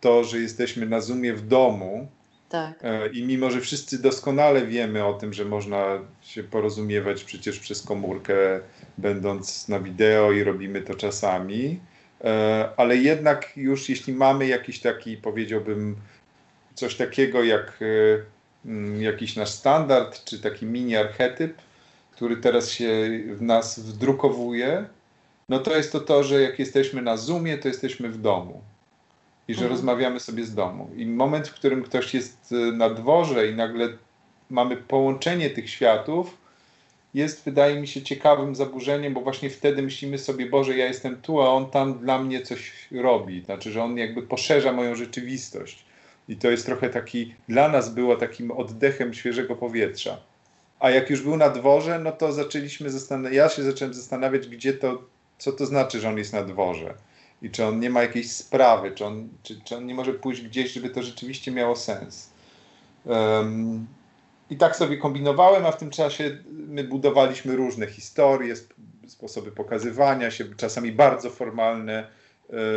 to, 0.00 0.24
że 0.24 0.38
jesteśmy 0.38 0.86
na 0.86 1.00
Zoomie 1.00 1.34
w 1.34 1.48
domu. 1.48 2.08
Tak. 2.48 2.78
E, 2.82 3.08
I 3.08 3.22
mimo, 3.22 3.50
że 3.50 3.60
wszyscy 3.60 4.02
doskonale 4.02 4.66
wiemy 4.66 5.04
o 5.04 5.14
tym, 5.14 5.32
że 5.32 5.44
można 5.44 5.98
się 6.22 6.42
porozumiewać 6.42 7.24
przecież 7.24 7.58
przez 7.58 7.82
komórkę, 7.82 8.60
będąc 8.98 9.68
na 9.68 9.80
wideo 9.80 10.32
i 10.32 10.44
robimy 10.44 10.82
to 10.82 10.94
czasami, 10.94 11.80
e, 12.24 12.68
ale 12.76 12.96
jednak 12.96 13.52
już 13.56 13.88
jeśli 13.88 14.12
mamy 14.12 14.46
jakiś 14.46 14.80
taki, 14.80 15.16
powiedziałbym, 15.16 15.96
coś 16.80 16.94
takiego 16.96 17.44
jak 17.44 17.78
e, 17.82 18.66
mm, 18.66 19.02
jakiś 19.02 19.36
nasz 19.36 19.50
standard, 19.50 20.24
czy 20.24 20.40
taki 20.40 20.66
mini 20.66 20.96
archetyp, 20.96 21.54
który 22.12 22.36
teraz 22.36 22.70
się 22.70 23.10
w 23.34 23.42
nas 23.42 23.80
wdrukowuje, 23.80 24.84
no 25.48 25.58
to 25.58 25.76
jest 25.76 25.92
to 25.92 26.00
to, 26.00 26.24
że 26.24 26.42
jak 26.42 26.58
jesteśmy 26.58 27.02
na 27.02 27.16
Zoomie, 27.16 27.58
to 27.58 27.68
jesteśmy 27.68 28.08
w 28.08 28.20
domu 28.20 28.62
i 29.48 29.54
że 29.54 29.60
mhm. 29.60 29.70
rozmawiamy 29.70 30.20
sobie 30.20 30.44
z 30.44 30.54
domu. 30.54 30.90
I 30.96 31.06
moment, 31.06 31.48
w 31.48 31.54
którym 31.54 31.82
ktoś 31.82 32.14
jest 32.14 32.52
e, 32.52 32.56
na 32.56 32.90
dworze 32.90 33.48
i 33.48 33.54
nagle 33.54 33.88
mamy 34.50 34.76
połączenie 34.76 35.50
tych 35.50 35.70
światów, 35.70 36.36
jest, 37.14 37.44
wydaje 37.44 37.80
mi 37.80 37.88
się, 37.88 38.02
ciekawym 38.02 38.54
zaburzeniem, 38.54 39.14
bo 39.14 39.20
właśnie 39.20 39.50
wtedy 39.50 39.82
myślimy 39.82 40.18
sobie, 40.18 40.46
Boże, 40.46 40.76
ja 40.76 40.86
jestem 40.86 41.16
tu, 41.16 41.40
a 41.40 41.48
on 41.48 41.70
tam 41.70 41.98
dla 41.98 42.22
mnie 42.22 42.42
coś 42.42 42.72
robi. 42.92 43.44
Znaczy, 43.44 43.72
że 43.72 43.82
on 43.82 43.96
jakby 43.96 44.22
poszerza 44.22 44.72
moją 44.72 44.94
rzeczywistość. 44.94 45.89
I 46.30 46.36
to 46.36 46.50
jest 46.50 46.66
trochę 46.66 46.90
taki, 46.90 47.34
dla 47.48 47.68
nas 47.68 47.88
było 47.88 48.16
takim 48.16 48.50
oddechem 48.50 49.14
świeżego 49.14 49.56
powietrza. 49.56 50.18
A 50.80 50.90
jak 50.90 51.10
już 51.10 51.22
był 51.22 51.36
na 51.36 51.50
dworze, 51.50 51.98
no 51.98 52.12
to 52.12 52.32
zaczęliśmy 52.32 52.90
zastanawiać, 52.90 53.36
ja 53.36 53.48
się 53.48 53.62
zacząłem 53.62 53.94
zastanawiać, 53.94 54.48
gdzie 54.48 54.72
to, 54.72 55.02
co 55.38 55.52
to 55.52 55.66
znaczy, 55.66 56.00
że 56.00 56.08
on 56.08 56.18
jest 56.18 56.32
na 56.32 56.44
dworze. 56.44 56.94
I 57.42 57.50
czy 57.50 57.64
on 57.64 57.80
nie 57.80 57.90
ma 57.90 58.02
jakiejś 58.02 58.32
sprawy, 58.32 58.92
czy 58.92 59.04
on, 59.04 59.28
czy, 59.42 59.60
czy 59.64 59.76
on 59.76 59.86
nie 59.86 59.94
może 59.94 60.14
pójść 60.14 60.42
gdzieś, 60.42 60.72
żeby 60.72 60.90
to 60.90 61.02
rzeczywiście 61.02 61.50
miało 61.50 61.76
sens. 61.76 62.30
Um, 63.04 63.86
I 64.50 64.56
tak 64.56 64.76
sobie 64.76 64.96
kombinowałem, 64.96 65.66
a 65.66 65.72
w 65.72 65.78
tym 65.78 65.90
czasie 65.90 66.38
my 66.50 66.84
budowaliśmy 66.84 67.56
różne 67.56 67.86
historie, 67.86 68.54
sposoby 69.06 69.52
pokazywania 69.52 70.30
się, 70.30 70.44
czasami 70.56 70.92
bardzo 70.92 71.30
formalne 71.30 72.08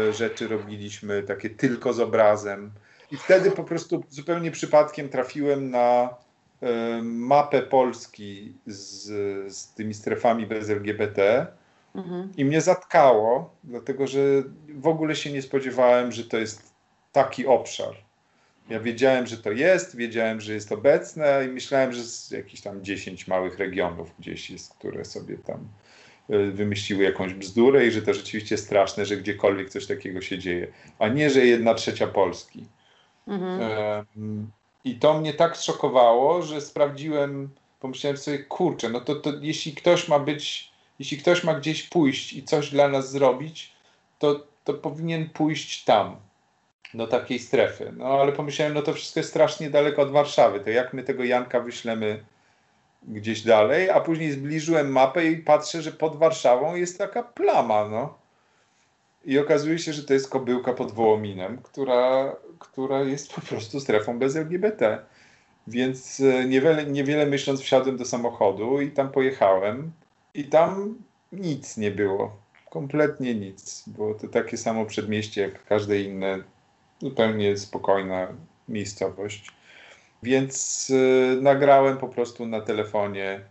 e, 0.09 0.13
rzeczy 0.13 0.47
robiliśmy, 0.47 1.23
takie 1.23 1.49
tylko 1.49 1.93
z 1.93 1.99
obrazem. 1.99 2.71
I 3.13 3.17
wtedy 3.17 3.51
po 3.51 3.63
prostu 3.63 4.03
zupełnie 4.09 4.51
przypadkiem 4.51 5.09
trafiłem 5.09 5.69
na 5.69 6.15
e, 6.61 7.01
mapę 7.03 7.61
Polski 7.61 8.53
z, 8.67 9.05
z 9.53 9.73
tymi 9.73 9.93
strefami 9.93 10.47
bez 10.47 10.69
LGBT. 10.69 11.47
Mhm. 11.95 12.31
I 12.37 12.45
mnie 12.45 12.61
zatkało, 12.61 13.55
dlatego 13.63 14.07
że 14.07 14.19
w 14.69 14.87
ogóle 14.87 15.15
się 15.15 15.31
nie 15.31 15.41
spodziewałem, 15.41 16.11
że 16.11 16.23
to 16.23 16.37
jest 16.37 16.73
taki 17.11 17.47
obszar. 17.47 17.95
Ja 18.69 18.79
wiedziałem, 18.79 19.27
że 19.27 19.37
to 19.37 19.51
jest, 19.51 19.95
wiedziałem, 19.95 20.41
że 20.41 20.53
jest 20.53 20.71
obecne 20.71 21.45
i 21.45 21.47
myślałem, 21.47 21.93
że 21.93 22.03
z 22.03 22.31
jakichś 22.31 22.61
tam 22.61 22.83
10 22.83 23.27
małych 23.27 23.57
regionów 23.59 24.11
gdzieś 24.19 24.49
jest, 24.49 24.73
które 24.73 25.05
sobie 25.05 25.37
tam 25.37 25.67
e, 26.29 26.51
wymyśliły 26.51 27.03
jakąś 27.03 27.33
bzdurę 27.33 27.87
i 27.87 27.91
że 27.91 28.01
to 28.01 28.13
rzeczywiście 28.13 28.57
straszne, 28.57 29.05
że 29.05 29.17
gdziekolwiek 29.17 29.69
coś 29.69 29.87
takiego 29.87 30.21
się 30.21 30.39
dzieje, 30.39 30.67
a 30.99 31.07
nie, 31.07 31.29
że 31.29 31.45
jedna 31.45 31.73
trzecia 31.73 32.07
Polski. 32.07 32.65
Mhm. 33.27 34.51
I 34.83 34.95
to 34.95 35.13
mnie 35.13 35.33
tak 35.33 35.57
zszokowało, 35.57 36.41
że 36.41 36.61
sprawdziłem, 36.61 37.49
pomyślałem 37.79 38.17
sobie, 38.17 38.39
kurczę, 38.39 38.89
no 38.89 39.01
to, 39.01 39.15
to 39.15 39.31
jeśli 39.41 39.73
ktoś 39.73 40.07
ma 40.07 40.19
być, 40.19 40.71
jeśli 40.99 41.17
ktoś 41.17 41.43
ma 41.43 41.53
gdzieś 41.53 41.83
pójść 41.83 42.33
i 42.33 42.43
coś 42.43 42.69
dla 42.69 42.87
nas 42.87 43.11
zrobić, 43.11 43.73
to, 44.19 44.47
to 44.63 44.73
powinien 44.73 45.29
pójść 45.29 45.83
tam, 45.83 46.15
do 46.93 47.07
takiej 47.07 47.39
strefy. 47.39 47.93
No 47.97 48.05
ale 48.05 48.31
pomyślałem, 48.31 48.73
no 48.73 48.81
to 48.81 48.93
wszystko 48.93 49.19
jest 49.19 49.29
strasznie 49.29 49.69
daleko 49.69 50.01
od 50.01 50.11
Warszawy, 50.11 50.59
to 50.59 50.69
jak 50.69 50.93
my 50.93 51.03
tego 51.03 51.23
Janka 51.23 51.59
wyślemy 51.59 52.23
gdzieś 53.07 53.41
dalej, 53.41 53.89
a 53.89 53.99
później 53.99 54.31
zbliżyłem 54.31 54.91
mapę 54.91 55.25
i 55.25 55.37
patrzę, 55.37 55.81
że 55.81 55.91
pod 55.91 56.15
Warszawą 56.15 56.75
jest 56.75 56.97
taka 56.97 57.23
plama, 57.23 57.89
no. 57.89 58.22
I 59.25 59.39
okazuje 59.39 59.79
się, 59.79 59.93
że 59.93 60.03
to 60.03 60.13
jest 60.13 60.29
kobyłka 60.29 60.73
pod 60.73 60.91
Wołominem, 60.91 61.57
która, 61.57 62.35
która 62.59 63.01
jest 63.01 63.33
po 63.33 63.41
prostu 63.41 63.79
strefą 63.79 64.19
bez 64.19 64.35
LGBT. 64.35 64.99
Więc 65.67 66.19
e, 66.19 66.45
niewiele, 66.45 66.85
niewiele 66.85 67.25
myśląc 67.25 67.61
wsiadłem 67.61 67.97
do 67.97 68.05
samochodu 68.05 68.81
i 68.81 68.91
tam 68.91 69.11
pojechałem 69.11 69.91
i 70.33 70.43
tam 70.43 70.95
nic 71.31 71.77
nie 71.77 71.91
było. 71.91 72.37
Kompletnie 72.69 73.35
nic. 73.35 73.83
Było 73.87 74.13
to 74.13 74.27
takie 74.27 74.57
samo 74.57 74.85
przedmieście 74.85 75.41
jak 75.41 75.65
każde 75.65 76.01
inne, 76.01 76.43
zupełnie 77.01 77.57
spokojna 77.57 78.27
miejscowość. 78.69 79.51
Więc 80.23 80.89
y, 80.89 81.37
nagrałem 81.41 81.97
po 81.97 82.07
prostu 82.07 82.45
na 82.45 82.61
telefonie, 82.61 83.41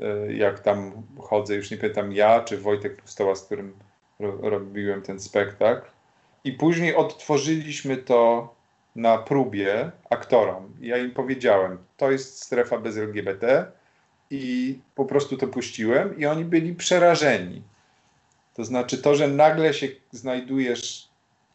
y, 0.00 0.34
jak 0.34 0.60
tam 0.60 0.92
chodzę, 1.18 1.54
już 1.54 1.70
nie 1.70 1.76
pytam 1.76 2.12
ja 2.12 2.40
czy 2.40 2.58
Wojtek 2.58 3.02
Pustoła, 3.02 3.34
z 3.34 3.42
którym 3.42 3.74
robiłem 4.20 5.02
ten 5.02 5.20
spektakl. 5.20 5.90
I 6.44 6.52
później 6.52 6.96
odtworzyliśmy 6.96 7.96
to 7.96 8.54
na 8.96 9.18
próbie 9.18 9.90
aktorom. 10.10 10.72
Ja 10.80 10.96
im 10.96 11.10
powiedziałem, 11.10 11.78
to 11.96 12.10
jest 12.10 12.42
strefa 12.42 12.78
bez 12.78 12.96
LGBT 12.96 13.72
i 14.30 14.78
po 14.94 15.04
prostu 15.04 15.36
to 15.36 15.46
puściłem 15.46 16.18
i 16.18 16.26
oni 16.26 16.44
byli 16.44 16.74
przerażeni. 16.74 17.62
To 18.54 18.64
znaczy 18.64 18.98
to, 18.98 19.14
że 19.14 19.28
nagle 19.28 19.74
się 19.74 19.88
znajdujesz 20.10 21.08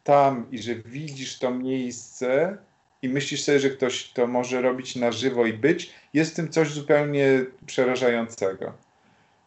tam 0.03 0.45
i 0.51 0.59
że 0.59 0.75
widzisz 0.75 1.39
to 1.39 1.51
miejsce 1.51 2.57
i 3.01 3.09
myślisz 3.09 3.43
sobie, 3.43 3.59
że 3.59 3.69
ktoś 3.69 4.09
to 4.09 4.27
może 4.27 4.61
robić 4.61 4.95
na 4.95 5.11
żywo 5.11 5.45
i 5.45 5.53
być, 5.53 5.93
jest 6.13 6.31
w 6.31 6.35
tym 6.35 6.49
coś 6.49 6.71
zupełnie 6.71 7.45
przerażającego. 7.65 8.73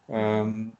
Um, 0.07 0.71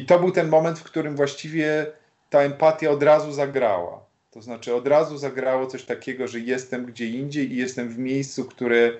i 0.00 0.06
to 0.06 0.18
był 0.18 0.30
ten 0.30 0.48
moment, 0.48 0.78
w 0.78 0.82
którym 0.82 1.16
właściwie 1.16 1.86
ta 2.30 2.40
empatia 2.40 2.90
od 2.90 3.02
razu 3.02 3.32
zagrała. 3.32 4.04
To 4.30 4.42
znaczy 4.42 4.74
od 4.74 4.88
razu 4.88 5.18
zagrało 5.18 5.66
coś 5.66 5.84
takiego, 5.84 6.28
że 6.28 6.40
jestem 6.40 6.86
gdzie 6.86 7.06
indziej 7.06 7.52
i 7.52 7.56
jestem 7.56 7.88
w 7.88 7.98
miejscu, 7.98 8.44
które 8.44 8.92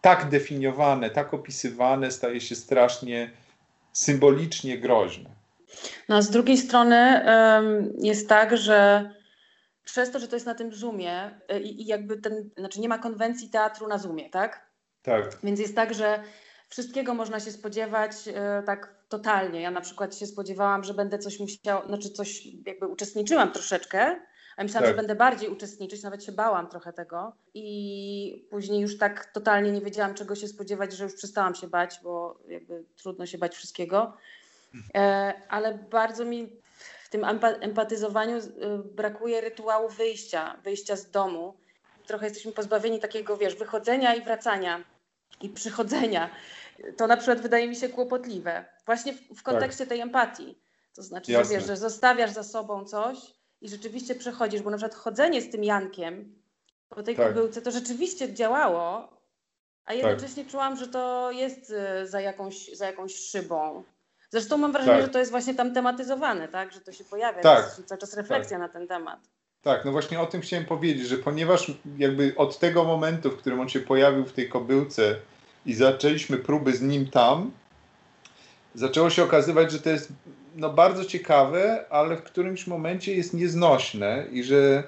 tak 0.00 0.28
definiowane, 0.28 1.10
tak 1.10 1.34
opisywane 1.34 2.10
staje 2.10 2.40
się 2.40 2.54
strasznie 2.54 3.30
symbolicznie 3.92 4.78
groźne. 4.78 5.30
No 6.08 6.16
a 6.16 6.22
z 6.22 6.30
drugiej 6.30 6.58
strony 6.58 7.24
jest 8.02 8.28
tak, 8.28 8.56
że 8.56 9.10
przez 9.84 10.10
to, 10.10 10.18
że 10.18 10.28
to 10.28 10.36
jest 10.36 10.46
na 10.46 10.54
tym 10.54 10.72
Zoomie 10.74 11.40
i, 11.62 11.82
i 11.82 11.86
jakby 11.86 12.16
ten, 12.16 12.50
znaczy 12.58 12.80
nie 12.80 12.88
ma 12.88 12.98
konwencji 12.98 13.50
teatru 13.50 13.88
na 13.88 13.98
Zoomie, 13.98 14.30
tak? 14.30 14.70
Tak. 15.02 15.38
Więc 15.42 15.60
jest 15.60 15.76
tak, 15.76 15.94
że 15.94 16.22
wszystkiego 16.68 17.14
można 17.14 17.40
się 17.40 17.50
spodziewać 17.50 18.12
e, 18.28 18.62
tak 18.66 18.99
totalnie. 19.10 19.60
Ja 19.60 19.70
na 19.70 19.80
przykład 19.80 20.16
się 20.16 20.26
spodziewałam, 20.26 20.84
że 20.84 20.94
będę 20.94 21.18
coś 21.18 21.40
musiała, 21.40 21.86
znaczy 21.86 22.10
coś 22.10 22.46
jakby 22.66 22.86
uczestniczyłam 22.86 23.52
troszeczkę, 23.52 24.16
a 24.56 24.62
myślałam, 24.62 24.84
tak. 24.84 24.92
że 24.92 24.96
będę 24.96 25.14
bardziej 25.14 25.48
uczestniczyć, 25.48 26.02
nawet 26.02 26.24
się 26.24 26.32
bałam 26.32 26.68
trochę 26.68 26.92
tego. 26.92 27.32
I 27.54 28.48
później 28.50 28.80
już 28.80 28.98
tak 28.98 29.26
totalnie 29.26 29.72
nie 29.72 29.80
wiedziałam, 29.80 30.14
czego 30.14 30.34
się 30.34 30.48
spodziewać, 30.48 30.92
że 30.92 31.04
już 31.04 31.14
przestałam 31.14 31.54
się 31.54 31.68
bać, 31.68 32.00
bo 32.02 32.38
jakby 32.48 32.84
trudno 32.96 33.26
się 33.26 33.38
bać 33.38 33.56
wszystkiego. 33.56 34.16
E, 34.94 35.32
ale 35.48 35.74
bardzo 35.74 36.24
mi 36.24 36.48
w 37.04 37.08
tym 37.08 37.24
empatyzowaniu 37.60 38.36
e, 38.36 38.42
brakuje 38.78 39.40
rytuału 39.40 39.88
wyjścia, 39.88 40.56
wyjścia 40.64 40.96
z 40.96 41.10
domu. 41.10 41.54
Trochę 42.06 42.26
jesteśmy 42.26 42.52
pozbawieni 42.52 43.00
takiego, 43.00 43.36
wiesz, 43.36 43.54
wychodzenia 43.54 44.14
i 44.14 44.22
wracania 44.22 44.84
i 45.40 45.48
przychodzenia 45.48 46.30
to 46.96 47.06
na 47.06 47.16
przykład 47.16 47.40
wydaje 47.40 47.68
mi 47.68 47.76
się 47.76 47.88
kłopotliwe. 47.88 48.64
Właśnie 48.86 49.12
w, 49.12 49.20
w 49.36 49.42
kontekście 49.42 49.84
tak. 49.84 49.88
tej 49.88 50.00
empatii. 50.00 50.58
To 50.94 51.02
znaczy, 51.02 51.32
Jasne. 51.32 51.54
że 51.54 51.58
wiesz, 51.58 51.66
że 51.66 51.76
zostawiasz 51.76 52.30
za 52.30 52.42
sobą 52.42 52.84
coś 52.84 53.18
i 53.60 53.68
rzeczywiście 53.68 54.14
przechodzisz, 54.14 54.62
bo 54.62 54.70
na 54.70 54.76
przykład 54.76 54.98
chodzenie 54.98 55.42
z 55.42 55.50
tym 55.50 55.64
Jankiem 55.64 56.40
po 56.88 57.02
tej 57.02 57.16
tak. 57.16 57.28
kobyłce 57.28 57.62
to 57.62 57.70
rzeczywiście 57.70 58.34
działało, 58.34 59.08
a 59.84 59.94
jednocześnie 59.94 60.42
tak. 60.42 60.52
czułam, 60.52 60.76
że 60.76 60.88
to 60.88 61.30
jest 61.30 61.74
y, 62.02 62.06
za 62.06 62.20
jakąś, 62.20 62.68
za 62.68 62.86
jakąś 62.86 63.14
szybą. 63.14 63.84
Zresztą 64.30 64.58
mam 64.58 64.72
wrażenie, 64.72 64.96
tak. 64.96 65.06
że 65.06 65.12
to 65.12 65.18
jest 65.18 65.30
właśnie 65.30 65.54
tam 65.54 65.74
tematyzowane, 65.74 66.48
tak? 66.48 66.72
że 66.72 66.80
to 66.80 66.92
się 66.92 67.04
pojawia, 67.04 67.42
tak. 67.42 67.64
jest 67.64 67.88
cały 67.88 67.98
czas 67.98 68.14
refleksja 68.14 68.58
tak. 68.58 68.66
na 68.66 68.68
ten 68.68 68.88
temat. 68.88 69.20
Tak, 69.62 69.84
no 69.84 69.92
właśnie 69.92 70.20
o 70.20 70.26
tym 70.26 70.40
chciałem 70.40 70.64
powiedzieć, 70.64 71.06
że 71.06 71.16
ponieważ 71.16 71.72
jakby 71.98 72.32
od 72.36 72.58
tego 72.58 72.84
momentu, 72.84 73.30
w 73.30 73.36
którym 73.36 73.60
on 73.60 73.68
się 73.68 73.80
pojawił 73.80 74.26
w 74.26 74.32
tej 74.32 74.48
kobyłce, 74.48 75.16
i 75.66 75.74
zaczęliśmy 75.74 76.36
próby 76.36 76.72
z 76.72 76.82
nim 76.82 77.06
tam, 77.06 77.50
zaczęło 78.74 79.10
się 79.10 79.24
okazywać, 79.24 79.72
że 79.72 79.78
to 79.78 79.90
jest 79.90 80.12
no, 80.56 80.70
bardzo 80.70 81.04
ciekawe, 81.04 81.84
ale 81.90 82.16
w 82.16 82.22
którymś 82.22 82.66
momencie 82.66 83.14
jest 83.14 83.34
nieznośne 83.34 84.26
i 84.32 84.44
że, 84.44 84.82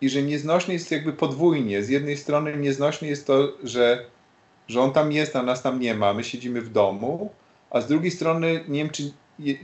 i 0.00 0.08
że 0.08 0.22
nieznośne 0.22 0.74
jest 0.74 0.90
jakby 0.90 1.12
podwójnie. 1.12 1.82
Z 1.82 1.88
jednej 1.88 2.16
strony 2.16 2.56
nieznośne 2.56 3.08
jest 3.08 3.26
to, 3.26 3.52
że, 3.64 4.04
że 4.68 4.80
on 4.80 4.92
tam 4.92 5.12
jest, 5.12 5.36
a 5.36 5.42
nas 5.42 5.62
tam 5.62 5.80
nie 5.80 5.94
ma, 5.94 6.14
my 6.14 6.24
siedzimy 6.24 6.60
w 6.60 6.72
domu, 6.72 7.32
a 7.70 7.80
z 7.80 7.86
drugiej 7.86 8.10
strony 8.10 8.64
nie 8.68 8.78
wiem, 8.78 8.90
czy 8.90 9.12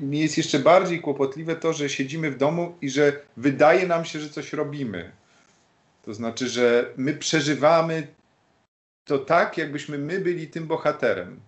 nie 0.00 0.20
jest 0.20 0.36
jeszcze 0.36 0.58
bardziej 0.58 1.00
kłopotliwe 1.00 1.56
to, 1.56 1.72
że 1.72 1.88
siedzimy 1.88 2.30
w 2.30 2.38
domu 2.38 2.74
i 2.82 2.90
że 2.90 3.20
wydaje 3.36 3.86
nam 3.86 4.04
się, 4.04 4.20
że 4.20 4.30
coś 4.30 4.52
robimy. 4.52 5.12
To 6.04 6.14
znaczy, 6.14 6.48
że 6.48 6.92
my 6.96 7.14
przeżywamy 7.14 8.06
to 9.04 9.18
tak, 9.18 9.58
jakbyśmy 9.58 9.98
my 9.98 10.20
byli 10.20 10.48
tym 10.48 10.66
bohaterem. 10.66 11.40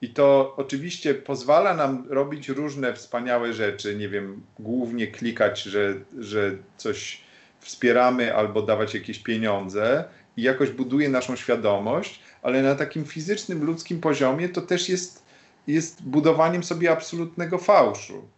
I 0.00 0.08
to 0.08 0.54
oczywiście 0.56 1.14
pozwala 1.14 1.74
nam 1.74 2.06
robić 2.08 2.48
różne 2.48 2.94
wspaniałe 2.94 3.52
rzeczy, 3.52 3.96
nie 3.96 4.08
wiem, 4.08 4.42
głównie 4.58 5.06
klikać, 5.06 5.62
że, 5.62 5.94
że 6.18 6.56
coś 6.76 7.20
wspieramy 7.60 8.36
albo 8.36 8.62
dawać 8.62 8.94
jakieś 8.94 9.18
pieniądze 9.18 10.04
i 10.36 10.42
jakoś 10.42 10.70
buduje 10.70 11.08
naszą 11.08 11.36
świadomość, 11.36 12.20
ale 12.42 12.62
na 12.62 12.74
takim 12.74 13.04
fizycznym, 13.04 13.64
ludzkim 13.64 14.00
poziomie 14.00 14.48
to 14.48 14.62
też 14.62 14.88
jest, 14.88 15.22
jest 15.66 16.02
budowaniem 16.02 16.62
sobie 16.62 16.92
absolutnego 16.92 17.58
fałszu. 17.58 18.28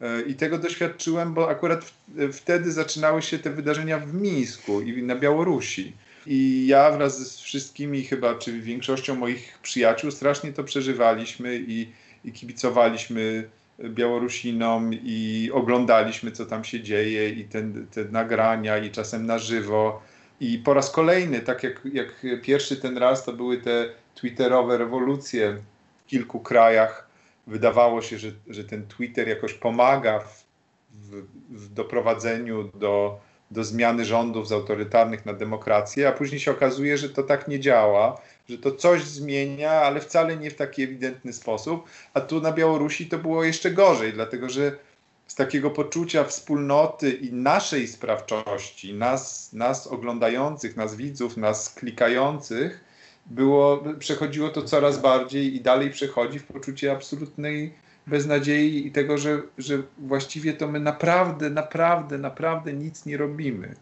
E, 0.00 0.22
I 0.22 0.34
tego 0.34 0.58
doświadczyłem, 0.58 1.34
bo 1.34 1.50
akurat 1.50 1.92
wtedy 2.32 2.72
zaczynały 2.72 3.22
się 3.22 3.38
te 3.38 3.50
wydarzenia 3.50 3.98
w 3.98 4.14
Mińsku 4.14 4.80
i 4.80 5.02
na 5.02 5.16
Białorusi. 5.16 5.92
I 6.26 6.66
ja 6.66 6.90
wraz 6.90 7.32
z 7.32 7.40
wszystkimi 7.40 8.04
chyba, 8.04 8.34
czy 8.34 8.60
większością 8.60 9.14
moich 9.14 9.58
przyjaciół 9.62 10.10
strasznie 10.10 10.52
to 10.52 10.64
przeżywaliśmy 10.64 11.64
i, 11.66 11.92
i 12.24 12.32
kibicowaliśmy 12.32 13.48
Białorusinom 13.84 14.90
i 14.92 15.50
oglądaliśmy, 15.52 16.32
co 16.32 16.46
tam 16.46 16.64
się 16.64 16.80
dzieje 16.80 17.30
i 17.30 17.44
te, 17.44 17.62
te 17.90 18.04
nagrania 18.04 18.78
i 18.78 18.90
czasem 18.90 19.26
na 19.26 19.38
żywo. 19.38 20.02
I 20.40 20.58
po 20.58 20.74
raz 20.74 20.90
kolejny, 20.90 21.40
tak 21.40 21.62
jak, 21.62 21.80
jak 21.92 22.26
pierwszy 22.42 22.76
ten 22.76 22.98
raz, 22.98 23.24
to 23.24 23.32
były 23.32 23.58
te 23.58 23.88
twitterowe 24.14 24.78
rewolucje 24.78 25.56
w 26.04 26.06
kilku 26.06 26.40
krajach. 26.40 27.08
Wydawało 27.46 28.02
się, 28.02 28.18
że, 28.18 28.28
że 28.48 28.64
ten 28.64 28.86
Twitter 28.86 29.28
jakoś 29.28 29.54
pomaga 29.54 30.20
w, 30.20 30.44
w, 30.90 31.24
w 31.50 31.74
doprowadzeniu 31.74 32.70
do, 32.74 33.20
do 33.52 33.64
zmiany 33.64 34.04
rządów 34.04 34.48
z 34.48 34.52
autorytarnych 34.52 35.26
na 35.26 35.32
demokrację, 35.32 36.08
a 36.08 36.12
później 36.12 36.40
się 36.40 36.50
okazuje, 36.50 36.98
że 36.98 37.08
to 37.08 37.22
tak 37.22 37.48
nie 37.48 37.60
działa, 37.60 38.20
że 38.48 38.58
to 38.58 38.72
coś 38.72 39.02
zmienia, 39.02 39.72
ale 39.72 40.00
wcale 40.00 40.36
nie 40.36 40.50
w 40.50 40.54
taki 40.54 40.82
ewidentny 40.82 41.32
sposób. 41.32 41.84
A 42.14 42.20
tu 42.20 42.40
na 42.40 42.52
Białorusi 42.52 43.06
to 43.06 43.18
było 43.18 43.44
jeszcze 43.44 43.70
gorzej, 43.70 44.12
dlatego 44.12 44.48
że 44.48 44.76
z 45.26 45.34
takiego 45.34 45.70
poczucia 45.70 46.24
wspólnoty 46.24 47.10
i 47.10 47.32
naszej 47.32 47.88
sprawczości, 47.88 48.94
nas, 48.94 49.52
nas 49.52 49.86
oglądających, 49.86 50.76
nas 50.76 50.96
widzów, 50.96 51.36
nas 51.36 51.74
klikających, 51.74 52.84
było, 53.26 53.84
przechodziło 53.98 54.48
to 54.48 54.62
coraz 54.62 54.98
bardziej 54.98 55.56
i 55.56 55.60
dalej 55.60 55.90
przechodzi 55.90 56.38
w 56.38 56.46
poczucie 56.46 56.92
absolutnej 56.92 57.74
beznadziei 58.06 58.86
i 58.86 58.92
tego, 58.92 59.18
że, 59.18 59.42
że 59.58 59.82
właściwie 59.98 60.52
to 60.52 60.68
my 60.68 60.80
naprawdę, 60.80 61.50
naprawdę, 61.50 62.18
naprawdę 62.18 62.72
nic 62.72 63.06
nie 63.06 63.16
robimy. 63.16 63.74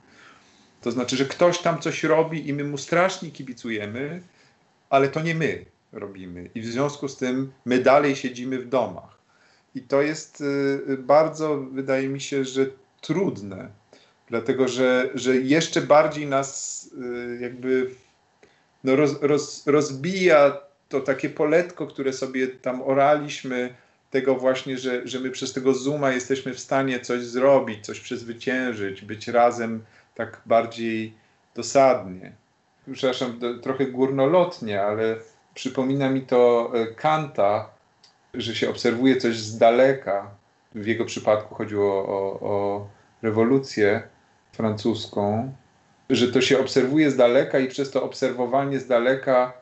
To 0.81 0.91
znaczy, 0.91 1.17
że 1.17 1.25
ktoś 1.25 1.59
tam 1.59 1.79
coś 1.79 2.05
robi 2.05 2.49
i 2.49 2.55
my 2.55 2.65
mu 2.65 2.79
strasznie 2.79 3.31
kibicujemy, 3.31 4.23
ale 4.91 5.09
to 5.09 5.23
nie 5.23 5.35
my 5.35 5.65
robimy. 5.93 6.51
I 6.55 6.61
w 6.61 6.67
związku 6.67 7.09
z 7.09 7.17
tym 7.17 7.53
my 7.65 7.79
dalej 7.79 8.17
siedzimy 8.17 8.59
w 8.59 8.69
domach. 8.69 9.21
I 9.75 9.81
to 9.81 10.03
jest 10.03 10.41
y, 10.41 10.99
bardzo, 10.99 11.57
wydaje 11.57 12.09
mi 12.09 12.21
się, 12.21 12.45
że 12.45 12.67
trudne, 13.01 13.69
dlatego 14.29 14.69
że, 14.69 15.11
że 15.15 15.37
jeszcze 15.37 15.81
bardziej 15.81 16.27
nas 16.27 16.85
y, 16.93 17.39
jakby 17.41 17.91
no 18.85 18.97
roz, 18.97 19.23
roz, 19.23 19.67
rozbija 19.67 20.59
to 20.89 21.01
takie 21.01 21.31
poletko, 21.31 21.87
które 21.87 22.13
sobie 22.13 22.49
tam 22.49 22.83
oraliśmy 22.83 23.75
tego 24.11 24.35
właśnie, 24.35 24.79
że, 24.79 25.09
że 25.09 25.21
my 25.21 25.31
przez 25.31 25.53
tego 25.53 25.75
Zooma 25.75 26.11
jesteśmy 26.11 26.55
w 26.55 26.61
stanie 26.61 27.01
coś 27.01 27.23
zrobić, 27.23 27.87
coś 27.87 28.01
przezwyciężyć, 28.01 29.03
być 29.03 29.29
razem 29.29 29.85
tak 30.15 30.43
bardziej 30.47 31.15
dosadnie. 31.55 32.33
Przepraszam, 32.93 33.41
trochę 33.63 33.87
górnolotnie, 33.87 34.83
ale 34.83 35.17
przypomina 35.55 36.11
mi 36.11 36.23
to 36.23 36.73
e, 36.75 36.87
Kanta, 36.87 37.71
że 38.35 38.55
się 38.55 38.71
obserwuje 38.71 39.17
coś 39.17 39.37
z 39.37 39.59
daleka. 39.59 40.31
W 40.75 40.87
jego 40.87 41.05
przypadku 41.05 41.55
chodziło 41.55 42.09
o, 42.09 42.41
o 42.41 42.89
rewolucję 43.23 44.03
francuską, 44.53 45.55
że 46.11 46.33
to 46.33 46.41
się 46.41 46.59
obserwuje 46.59 47.11
z 47.11 47.17
daleka 47.17 47.59
i 47.59 47.69
przez 47.69 47.91
to 47.91 48.03
obserwowanie 48.03 48.81
z 48.81 48.87
daleka 48.87 49.53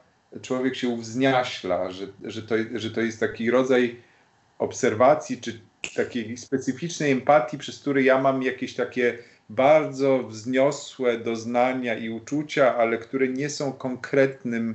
człowiek 0.43 0.77
się 0.77 0.89
uwzniaśla, 0.89 1.91
że, 1.91 2.07
że, 2.25 2.43
to, 2.43 2.55
że 2.75 2.91
to 2.91 3.01
jest 3.01 3.21
taki 3.21 3.51
rodzaj 3.51 3.97
obserwacji, 4.59 5.41
czy 5.41 5.61
takiej 5.97 6.37
specyficznej 6.37 7.13
empatii, 7.13 7.59
przez 7.59 7.81
który 7.81 8.03
ja 8.03 8.21
mam 8.21 8.43
jakieś 8.43 8.75
takie 8.75 9.19
bardzo 9.49 10.23
wzniosłe 10.23 11.19
doznania 11.19 11.99
i 11.99 12.11
uczucia, 12.11 12.77
ale 12.77 12.99
które 12.99 13.29
nie 13.29 13.51
są 13.51 13.73
konkretnym 13.73 14.75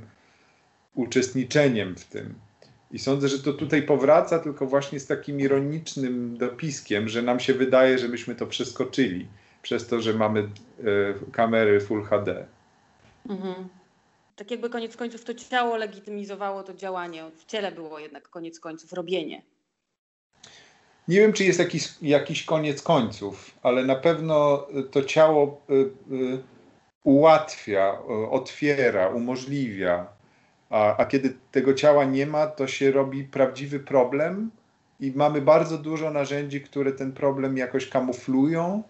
uczestniczeniem 0.94 1.96
w 1.96 2.04
tym. 2.04 2.34
I 2.90 2.98
sądzę, 2.98 3.28
że 3.28 3.38
to 3.38 3.52
tutaj 3.52 3.82
powraca, 3.82 4.38
tylko 4.38 4.66
właśnie 4.66 5.00
z 5.00 5.06
takim 5.06 5.40
ironicznym 5.40 6.36
dopiskiem, 6.36 7.08
że 7.08 7.22
nam 7.22 7.40
się 7.40 7.54
wydaje, 7.54 7.98
że 7.98 8.08
myśmy 8.08 8.34
to 8.34 8.46
przeskoczyli 8.46 9.28
przez 9.62 9.86
to, 9.86 10.00
że 10.00 10.14
mamy 10.14 10.40
e, 10.40 10.44
kamery 11.32 11.80
Full 11.80 12.04
HD. 12.04 12.46
Mhm. 13.28 13.68
Tak 14.36 14.50
jakby 14.50 14.70
koniec 14.70 14.96
końców 14.96 15.24
to 15.24 15.34
ciało 15.34 15.76
legitymizowało 15.76 16.62
to 16.62 16.74
działanie. 16.74 17.24
W 17.36 17.44
ciele 17.44 17.72
było 17.72 17.98
jednak 17.98 18.28
koniec 18.28 18.60
końców 18.60 18.92
robienie. 18.92 19.42
Nie 21.08 21.20
wiem, 21.20 21.32
czy 21.32 21.44
jest 21.44 21.58
jakiś, 21.58 21.88
jakiś 22.02 22.44
koniec 22.44 22.82
końców, 22.82 23.50
ale 23.62 23.84
na 23.84 23.96
pewno 23.96 24.66
to 24.90 25.02
ciało 25.02 25.60
y, 25.70 25.74
y, 26.14 26.42
ułatwia, 27.04 27.98
y, 28.24 28.30
otwiera, 28.30 29.08
umożliwia. 29.08 30.06
A, 30.70 30.96
a 30.96 31.06
kiedy 31.06 31.34
tego 31.50 31.74
ciała 31.74 32.04
nie 32.04 32.26
ma, 32.26 32.46
to 32.46 32.66
się 32.66 32.90
robi 32.90 33.24
prawdziwy 33.24 33.80
problem 33.80 34.50
i 35.00 35.12
mamy 35.16 35.40
bardzo 35.40 35.78
dużo 35.78 36.10
narzędzi, 36.10 36.60
które 36.60 36.92
ten 36.92 37.12
problem 37.12 37.56
jakoś 37.56 37.88
kamuflują, 37.88 38.82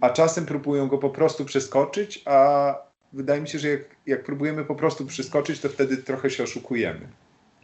a 0.00 0.10
czasem 0.10 0.46
próbują 0.46 0.88
go 0.88 0.98
po 0.98 1.10
prostu 1.10 1.44
przeskoczyć, 1.44 2.22
a 2.24 2.74
wydaje 3.12 3.40
mi 3.40 3.48
się, 3.48 3.58
że 3.58 3.68
jak, 3.68 3.80
jak 4.06 4.24
próbujemy 4.24 4.64
po 4.64 4.74
prostu 4.74 5.06
przeskoczyć, 5.06 5.60
to 5.60 5.68
wtedy 5.68 5.96
trochę 5.96 6.30
się 6.30 6.42
oszukujemy. 6.42 7.08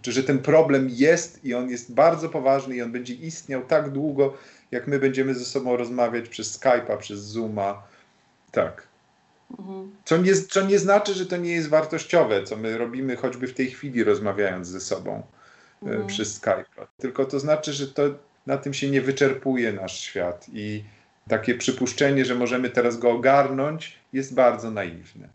Czy 0.02 0.12
że 0.12 0.22
ten 0.22 0.38
problem 0.38 0.88
jest 0.90 1.44
i 1.44 1.54
on 1.54 1.70
jest 1.70 1.94
bardzo 1.94 2.28
poważny 2.28 2.76
i 2.76 2.82
on 2.82 2.92
będzie 2.92 3.14
istniał 3.14 3.62
tak 3.62 3.90
długo, 3.90 4.34
jak 4.70 4.86
my 4.86 4.98
będziemy 4.98 5.34
ze 5.34 5.44
sobą 5.44 5.76
rozmawiać 5.76 6.28
przez 6.28 6.60
Skype'a, 6.60 6.98
przez 6.98 7.20
Zooma. 7.20 7.82
Tak. 8.50 8.86
Mhm. 9.58 9.90
Co, 10.04 10.16
nie, 10.16 10.34
co 10.34 10.66
nie 10.66 10.78
znaczy, 10.78 11.14
że 11.14 11.26
to 11.26 11.36
nie 11.36 11.52
jest 11.52 11.68
wartościowe, 11.68 12.42
co 12.42 12.56
my 12.56 12.78
robimy 12.78 13.16
choćby 13.16 13.46
w 13.46 13.54
tej 13.54 13.70
chwili 13.70 14.04
rozmawiając 14.04 14.68
ze 14.68 14.80
sobą 14.80 15.22
e, 15.82 15.86
mhm. 15.86 16.06
przez 16.06 16.40
Skype'a. 16.40 16.86
Tylko 16.98 17.24
to 17.24 17.40
znaczy, 17.40 17.72
że 17.72 17.88
to 17.88 18.02
na 18.46 18.56
tym 18.56 18.74
się 18.74 18.90
nie 18.90 19.00
wyczerpuje 19.00 19.72
nasz 19.72 20.00
świat 20.00 20.46
i 20.52 20.84
takie 21.28 21.54
przypuszczenie, 21.54 22.24
że 22.24 22.34
możemy 22.34 22.70
teraz 22.70 22.98
go 22.98 23.10
ogarnąć, 23.10 23.98
jest 24.12 24.34
bardzo 24.34 24.70
naiwne. 24.70 25.28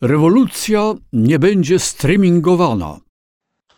Rewolucja 0.00 0.94
nie 1.12 1.38
będzie 1.38 1.78
streamingowana. 1.78 3.00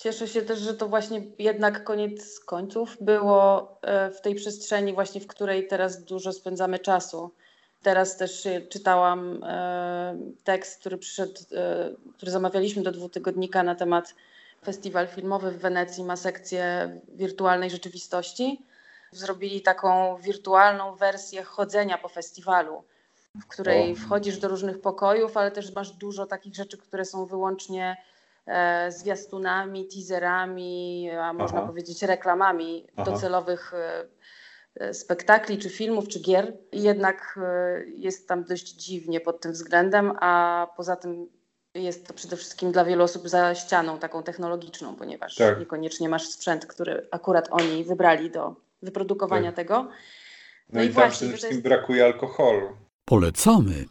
Cieszę 0.02 0.28
się 0.28 0.42
też, 0.42 0.58
że 0.58 0.74
to 0.74 0.88
właśnie 0.88 1.22
jednak 1.38 1.84
koniec 1.84 2.40
końców 2.40 2.96
było 3.00 3.68
e, 3.82 4.10
w 4.10 4.20
tej 4.20 4.34
przestrzeni 4.34 4.92
właśnie, 4.92 5.20
w 5.20 5.26
której 5.26 5.68
teraz 5.68 6.04
dużo 6.04 6.32
spędzamy 6.32 6.78
czasu. 6.78 7.30
Teraz 7.82 8.16
też 8.16 8.48
czytałam 8.68 9.44
e, 9.44 10.18
tekst, 10.44 10.80
który 10.80 10.98
przyszedł, 10.98 11.40
e, 11.52 11.90
który 12.16 12.30
zamawialiśmy 12.30 12.82
do 12.82 12.92
dwutygodnika 12.92 13.62
na 13.62 13.74
temat 13.74 14.14
festiwal 14.64 15.08
filmowy 15.08 15.50
w 15.50 15.58
Wenecji 15.58 16.04
ma 16.04 16.16
sekcję 16.16 16.90
wirtualnej 17.08 17.70
rzeczywistości. 17.70 18.62
Zrobili 19.10 19.60
taką 19.60 20.16
wirtualną 20.16 20.94
wersję 20.94 21.42
chodzenia 21.42 21.98
po 21.98 22.08
festiwalu, 22.08 22.82
w 23.42 23.46
której 23.46 23.96
wchodzisz 23.96 24.38
do 24.38 24.48
różnych 24.48 24.80
pokojów, 24.80 25.36
ale 25.36 25.50
też 25.50 25.74
masz 25.74 25.90
dużo 25.90 26.26
takich 26.26 26.54
rzeczy, 26.54 26.78
które 26.78 27.04
są 27.04 27.26
wyłącznie 27.26 27.96
zwiastunami, 28.88 29.88
teaserami, 29.88 31.10
a 31.10 31.32
można 31.32 31.58
Aha. 31.58 31.66
powiedzieć 31.66 32.02
reklamami 32.02 32.86
Aha. 32.96 33.10
docelowych 33.10 33.74
e, 33.74 34.06
e, 34.74 34.94
spektakli, 34.94 35.58
czy 35.58 35.70
filmów, 35.70 36.08
czy 36.08 36.20
gier. 36.20 36.56
I 36.72 36.82
jednak 36.82 37.38
jest 37.86 38.28
tam 38.28 38.44
dość 38.44 38.74
dziwnie 38.74 39.20
pod 39.20 39.40
tym 39.40 39.52
względem, 39.52 40.12
a 40.20 40.66
poza 40.76 40.96
tym 40.96 41.28
jest 41.74 42.06
to 42.06 42.14
przede 42.14 42.36
wszystkim 42.36 42.72
dla 42.72 42.84
wielu 42.84 43.04
osób 43.04 43.28
za 43.28 43.54
ścianą 43.54 43.98
taką 43.98 44.22
technologiczną, 44.22 44.96
ponieważ 44.96 45.34
tak. 45.34 45.58
niekoniecznie 45.58 46.08
masz 46.08 46.28
sprzęt, 46.28 46.66
który 46.66 47.08
akurat 47.10 47.48
oni 47.50 47.84
wybrali 47.84 48.30
do 48.30 48.56
wyprodukowania 48.82 49.52
tak. 49.52 49.56
tego. 49.56 49.82
No, 49.82 49.90
no 50.72 50.82
i, 50.82 50.86
i 50.86 50.88
tam 50.88 50.94
właśnie, 50.94 51.16
przede 51.16 51.32
wszystkim 51.32 51.56
jest... 51.56 51.68
brakuje 51.68 52.04
alkoholu. 52.04 52.68
Polecamy. 53.04 53.84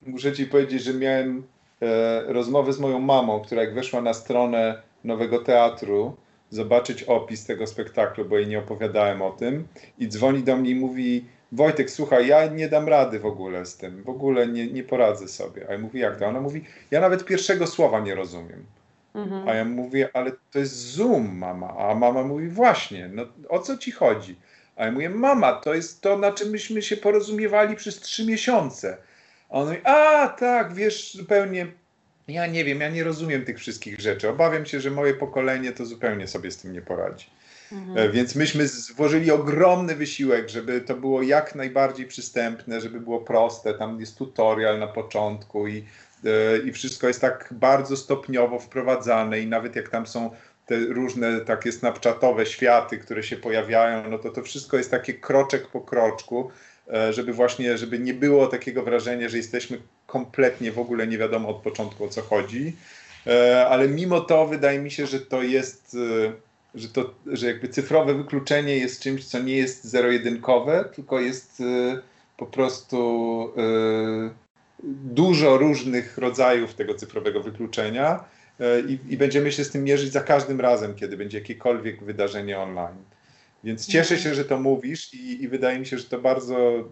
Muszę 0.00 0.32
ci 0.32 0.46
powiedzieć, 0.46 0.82
że 0.82 0.94
miałem 0.94 1.46
e, 1.82 2.22
rozmowę 2.32 2.72
z 2.72 2.80
moją 2.80 2.98
mamą, 2.98 3.40
która 3.40 3.62
jak 3.62 3.74
weszła 3.74 4.00
na 4.00 4.14
stronę 4.14 4.82
Nowego 5.04 5.38
Teatru, 5.38 6.16
zobaczyć 6.50 7.02
opis 7.02 7.46
tego 7.46 7.66
spektaklu, 7.66 8.24
bo 8.24 8.38
jej 8.38 8.46
nie 8.46 8.58
opowiadałem 8.58 9.22
o 9.22 9.30
tym, 9.30 9.68
i 9.98 10.08
dzwoni 10.08 10.42
do 10.42 10.56
mnie 10.56 10.70
i 10.70 10.74
mówi: 10.74 11.24
Wojtek, 11.52 11.90
słuchaj, 11.90 12.26
ja 12.26 12.46
nie 12.46 12.68
dam 12.68 12.88
rady 12.88 13.20
w 13.20 13.26
ogóle 13.26 13.66
z 13.66 13.76
tym, 13.76 14.02
w 14.02 14.08
ogóle 14.08 14.46
nie, 14.46 14.66
nie 14.66 14.82
poradzę 14.82 15.28
sobie. 15.28 15.66
A 15.68 15.72
ja 15.72 15.78
mówię: 15.78 16.00
Jak 16.00 16.18
to? 16.18 16.26
Ona 16.26 16.40
mówi: 16.40 16.64
Ja 16.90 17.00
nawet 17.00 17.24
pierwszego 17.24 17.66
słowa 17.66 18.00
nie 18.00 18.14
rozumiem. 18.14 18.64
Mhm. 19.14 19.48
A 19.48 19.54
ja 19.54 19.64
mówię: 19.64 20.08
Ale 20.12 20.32
to 20.52 20.58
jest 20.58 20.74
Zoom, 20.74 21.38
mama. 21.38 21.76
A 21.78 21.94
mama 21.94 22.22
mówi: 22.22 22.48
Właśnie, 22.48 23.10
no 23.12 23.22
o 23.48 23.58
co 23.58 23.76
ci 23.76 23.92
chodzi? 23.92 24.36
A 24.76 24.84
ja 24.84 24.92
mówię: 24.92 25.10
Mama, 25.10 25.52
to 25.52 25.74
jest 25.74 26.00
to, 26.00 26.18
na 26.18 26.32
czym 26.32 26.50
myśmy 26.50 26.82
się 26.82 26.96
porozumiewali 26.96 27.76
przez 27.76 28.00
trzy 28.00 28.26
miesiące. 28.26 28.96
A 29.50 29.52
on 29.52 29.66
mówi: 29.66 29.80
A 29.84 30.28
tak, 30.28 30.74
wiesz, 30.74 31.14
zupełnie 31.14 31.66
ja 32.28 32.46
nie 32.46 32.64
wiem, 32.64 32.80
ja 32.80 32.88
nie 32.88 33.04
rozumiem 33.04 33.44
tych 33.44 33.58
wszystkich 33.58 34.00
rzeczy. 34.00 34.28
Obawiam 34.28 34.66
się, 34.66 34.80
że 34.80 34.90
moje 34.90 35.14
pokolenie 35.14 35.72
to 35.72 35.86
zupełnie 35.86 36.28
sobie 36.28 36.50
z 36.50 36.56
tym 36.56 36.72
nie 36.72 36.82
poradzi. 36.82 37.26
Mhm. 37.72 37.98
E, 37.98 38.12
więc 38.12 38.34
myśmy 38.34 38.66
włożyli 38.96 39.30
ogromny 39.30 39.94
wysiłek, 39.94 40.48
żeby 40.48 40.80
to 40.80 40.94
było 40.94 41.22
jak 41.22 41.54
najbardziej 41.54 42.06
przystępne, 42.06 42.80
żeby 42.80 43.00
było 43.00 43.20
proste. 43.20 43.74
Tam 43.74 44.00
jest 44.00 44.18
tutorial 44.18 44.78
na 44.78 44.86
początku 44.86 45.68
i, 45.68 45.84
e, 46.24 46.58
i 46.58 46.72
wszystko 46.72 47.08
jest 47.08 47.20
tak 47.20 47.48
bardzo 47.50 47.96
stopniowo 47.96 48.58
wprowadzane 48.58 49.40
i 49.40 49.46
nawet 49.46 49.76
jak 49.76 49.88
tam 49.88 50.06
są 50.06 50.30
te 50.66 50.78
różne 50.78 51.40
takie 51.40 51.72
snapchatowe 51.72 52.46
światy, 52.46 52.98
które 52.98 53.22
się 53.22 53.36
pojawiają, 53.36 54.10
no 54.10 54.18
to 54.18 54.30
to 54.30 54.42
wszystko 54.42 54.76
jest 54.76 54.90
takie 54.90 55.14
kroczek 55.14 55.68
po 55.68 55.80
kroczku, 55.80 56.50
żeby 57.10 57.32
właśnie, 57.32 57.78
żeby 57.78 57.98
nie 57.98 58.14
było 58.14 58.46
takiego 58.46 58.82
wrażenia, 58.82 59.28
że 59.28 59.36
jesteśmy 59.36 59.78
kompletnie 60.06 60.72
w 60.72 60.78
ogóle 60.78 61.06
nie 61.06 61.18
wiadomo 61.18 61.48
od 61.48 61.56
początku 61.56 62.04
o 62.04 62.08
co 62.08 62.22
chodzi. 62.22 62.76
E, 63.26 63.66
ale 63.68 63.88
mimo 63.88 64.20
to 64.20 64.46
wydaje 64.46 64.78
mi 64.78 64.90
się, 64.90 65.06
że 65.06 65.20
to 65.20 65.42
jest, 65.42 65.96
e, 66.24 66.32
że, 66.74 66.88
to, 66.88 67.14
że 67.26 67.46
jakby 67.46 67.68
cyfrowe 67.68 68.14
wykluczenie 68.14 68.76
jest 68.76 69.02
czymś, 69.02 69.24
co 69.24 69.38
nie 69.38 69.56
jest 69.56 69.84
zero-jedynkowe, 69.84 70.84
tylko 70.94 71.20
jest 71.20 71.60
e, 71.60 71.98
po 72.36 72.46
prostu 72.46 73.52
dużo 75.04 75.58
różnych 75.58 76.18
rodzajów 76.18 76.74
tego 76.74 76.94
cyfrowego 76.94 77.42
wykluczenia 77.42 78.24
i, 78.88 78.98
i 79.08 79.16
będziemy 79.16 79.52
się 79.52 79.64
z 79.64 79.70
tym 79.70 79.84
mierzyć 79.84 80.12
za 80.12 80.20
każdym 80.20 80.60
razem, 80.60 80.94
kiedy 80.94 81.16
będzie 81.16 81.38
jakiekolwiek 81.38 82.04
wydarzenie 82.04 82.58
online. 82.58 82.96
Więc 83.64 83.86
cieszę 83.86 84.18
się, 84.18 84.34
że 84.34 84.44
to 84.44 84.58
mówisz 84.58 85.14
i, 85.14 85.42
i, 85.42 85.48
wydaje 85.48 85.78
mi 85.78 85.86
się, 85.86 85.98
że 85.98 86.04
to 86.04 86.18
bardzo 86.18 86.88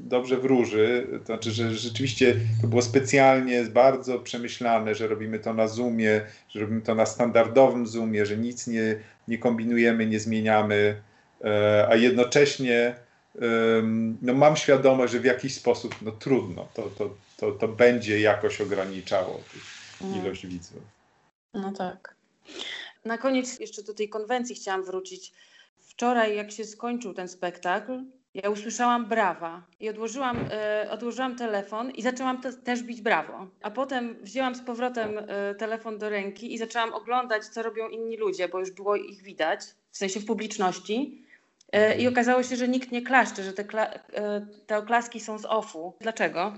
dobrze 0.00 0.36
wróży. 0.36 1.06
To 1.18 1.26
znaczy, 1.26 1.50
że 1.50 1.74
rzeczywiście 1.74 2.36
to 2.60 2.68
było 2.68 2.82
specjalnie 2.82 3.64
bardzo 3.64 4.18
przemyślane, 4.18 4.94
że 4.94 5.08
robimy 5.08 5.38
to 5.38 5.54
na 5.54 5.68
Zoomie, 5.68 6.20
że 6.48 6.60
robimy 6.60 6.80
to 6.80 6.94
na 6.94 7.06
standardowym 7.06 7.86
Zoomie, 7.86 8.26
że 8.26 8.36
nic 8.36 8.66
nie, 8.66 8.96
nie 9.28 9.38
kombinujemy, 9.38 10.06
nie 10.06 10.20
zmieniamy, 10.20 11.02
e, 11.44 11.86
a 11.90 11.96
jednocześnie 11.96 12.94
no 14.22 14.34
mam 14.34 14.56
świadomość, 14.56 15.12
że 15.12 15.20
w 15.20 15.24
jakiś 15.24 15.54
sposób 15.54 15.94
no 16.02 16.12
trudno, 16.12 16.68
to, 16.74 16.82
to, 16.82 17.14
to, 17.36 17.52
to 17.52 17.68
będzie 17.68 18.20
jakoś 18.20 18.60
ograniczało 18.60 19.40
mhm. 20.00 20.24
ilość 20.24 20.46
widzów. 20.46 20.82
No 21.54 21.72
tak. 21.72 22.14
Na 23.04 23.18
koniec 23.18 23.60
jeszcze 23.60 23.82
do 23.82 23.94
tej 23.94 24.08
konwencji 24.08 24.54
chciałam 24.54 24.84
wrócić. 24.84 25.32
Wczoraj, 25.98 26.36
jak 26.36 26.50
się 26.50 26.64
skończył 26.64 27.14
ten 27.14 27.28
spektakl, 27.28 28.04
ja 28.34 28.50
usłyszałam 28.50 29.06
brawa 29.06 29.62
i 29.80 29.88
odłożyłam, 29.88 30.38
e, 30.50 30.90
odłożyłam 30.90 31.36
telefon 31.36 31.90
i 31.90 32.02
zaczęłam 32.02 32.40
te, 32.40 32.52
też 32.52 32.82
bić 32.82 33.00
brawo. 33.00 33.46
A 33.62 33.70
potem 33.70 34.16
wzięłam 34.22 34.54
z 34.54 34.60
powrotem 34.60 35.18
e, 35.18 35.54
telefon 35.54 35.98
do 35.98 36.08
ręki 36.08 36.54
i 36.54 36.58
zaczęłam 36.58 36.94
oglądać, 36.94 37.44
co 37.46 37.62
robią 37.62 37.88
inni 37.88 38.16
ludzie, 38.16 38.48
bo 38.48 38.58
już 38.60 38.70
było 38.70 38.96
ich 38.96 39.22
widać, 39.22 39.60
w 39.90 39.96
sensie 39.96 40.20
w 40.20 40.26
publiczności. 40.26 41.22
E, 41.72 41.98
I 41.98 42.08
okazało 42.08 42.42
się, 42.42 42.56
że 42.56 42.68
nikt 42.68 42.92
nie 42.92 43.02
klaszcze, 43.02 43.42
że 43.42 43.52
te, 43.52 43.64
kla- 43.64 43.98
te 44.66 44.78
oklaski 44.78 45.20
są 45.20 45.38
z 45.38 45.44
offu. 45.44 45.94
Dlaczego? 46.00 46.52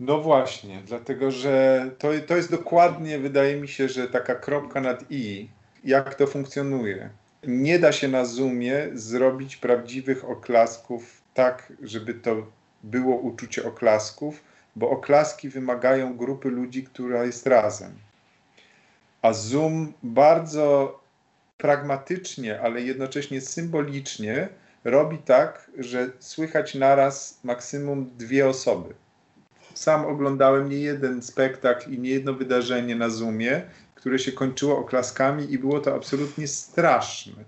No 0.00 0.18
właśnie, 0.18 0.82
dlatego 0.86 1.30
że 1.30 1.86
to, 1.98 2.08
to 2.26 2.36
jest 2.36 2.50
dokładnie, 2.50 3.18
wydaje 3.18 3.56
mi 3.56 3.68
się, 3.68 3.88
że 3.88 4.08
taka 4.08 4.34
kropka 4.34 4.80
nad 4.80 5.04
i, 5.10 5.48
jak 5.84 6.14
to 6.14 6.26
funkcjonuje 6.26 7.10
nie 7.46 7.78
da 7.78 7.92
się 7.92 8.08
na 8.08 8.24
Zoomie 8.24 8.88
zrobić 8.92 9.56
prawdziwych 9.56 10.24
oklasków 10.24 11.22
tak, 11.34 11.72
żeby 11.82 12.14
to 12.14 12.46
było 12.82 13.16
uczucie 13.16 13.64
oklasków, 13.64 14.40
bo 14.76 14.90
oklaski 14.90 15.48
wymagają 15.48 16.16
grupy 16.16 16.48
ludzi, 16.48 16.84
która 16.84 17.24
jest 17.24 17.46
razem. 17.46 17.92
A 19.22 19.32
Zoom 19.32 19.92
bardzo 20.02 21.00
pragmatycznie, 21.58 22.60
ale 22.60 22.82
jednocześnie 22.82 23.40
symbolicznie 23.40 24.48
robi 24.84 25.18
tak, 25.18 25.70
że 25.78 26.10
słychać 26.18 26.74
naraz 26.74 27.40
maksimum 27.44 28.10
dwie 28.18 28.48
osoby. 28.48 28.94
Sam 29.74 30.06
oglądałem 30.06 30.68
nie 30.68 30.76
jeden 30.76 31.22
spektakl 31.22 31.90
i 31.90 31.98
nie 31.98 32.10
jedno 32.10 32.34
wydarzenie 32.34 32.96
na 32.96 33.08
Zoomie, 33.08 33.62
które 34.02 34.18
się 34.18 34.32
kończyło 34.32 34.78
oklaskami 34.78 35.52
i 35.52 35.58
było 35.58 35.80
to 35.80 35.94
absolutnie 35.94 36.48
straszne. 36.48 37.44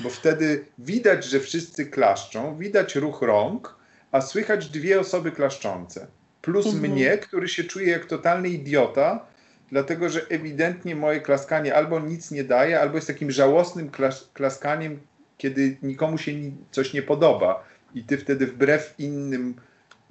Bo 0.00 0.10
wtedy 0.10 0.64
widać, 0.78 1.24
że 1.24 1.40
wszyscy 1.40 1.86
klaszczą, 1.86 2.56
widać 2.58 2.94
ruch 2.94 3.22
rąk, 3.22 3.76
a 4.12 4.20
słychać 4.20 4.68
dwie 4.68 5.00
osoby 5.00 5.32
klaszczące. 5.32 6.06
Plus 6.42 6.66
mhm. 6.66 6.92
mnie, 6.92 7.18
który 7.18 7.48
się 7.48 7.64
czuje 7.64 7.90
jak 7.90 8.06
totalny 8.06 8.48
idiota, 8.48 9.26
dlatego 9.70 10.08
że 10.08 10.26
ewidentnie 10.28 10.96
moje 10.96 11.20
klaskanie 11.20 11.74
albo 11.74 12.00
nic 12.00 12.30
nie 12.30 12.44
daje, 12.44 12.80
albo 12.80 12.96
jest 12.96 13.06
takim 13.06 13.30
żałosnym 13.30 13.90
klas 13.90 14.30
klaskaniem, 14.34 15.00
kiedy 15.38 15.76
nikomu 15.82 16.18
się 16.18 16.32
coś 16.70 16.92
nie 16.92 17.02
podoba. 17.02 17.64
I 17.94 18.04
ty 18.04 18.18
wtedy 18.18 18.46
wbrew 18.46 18.94
innym 18.98 19.54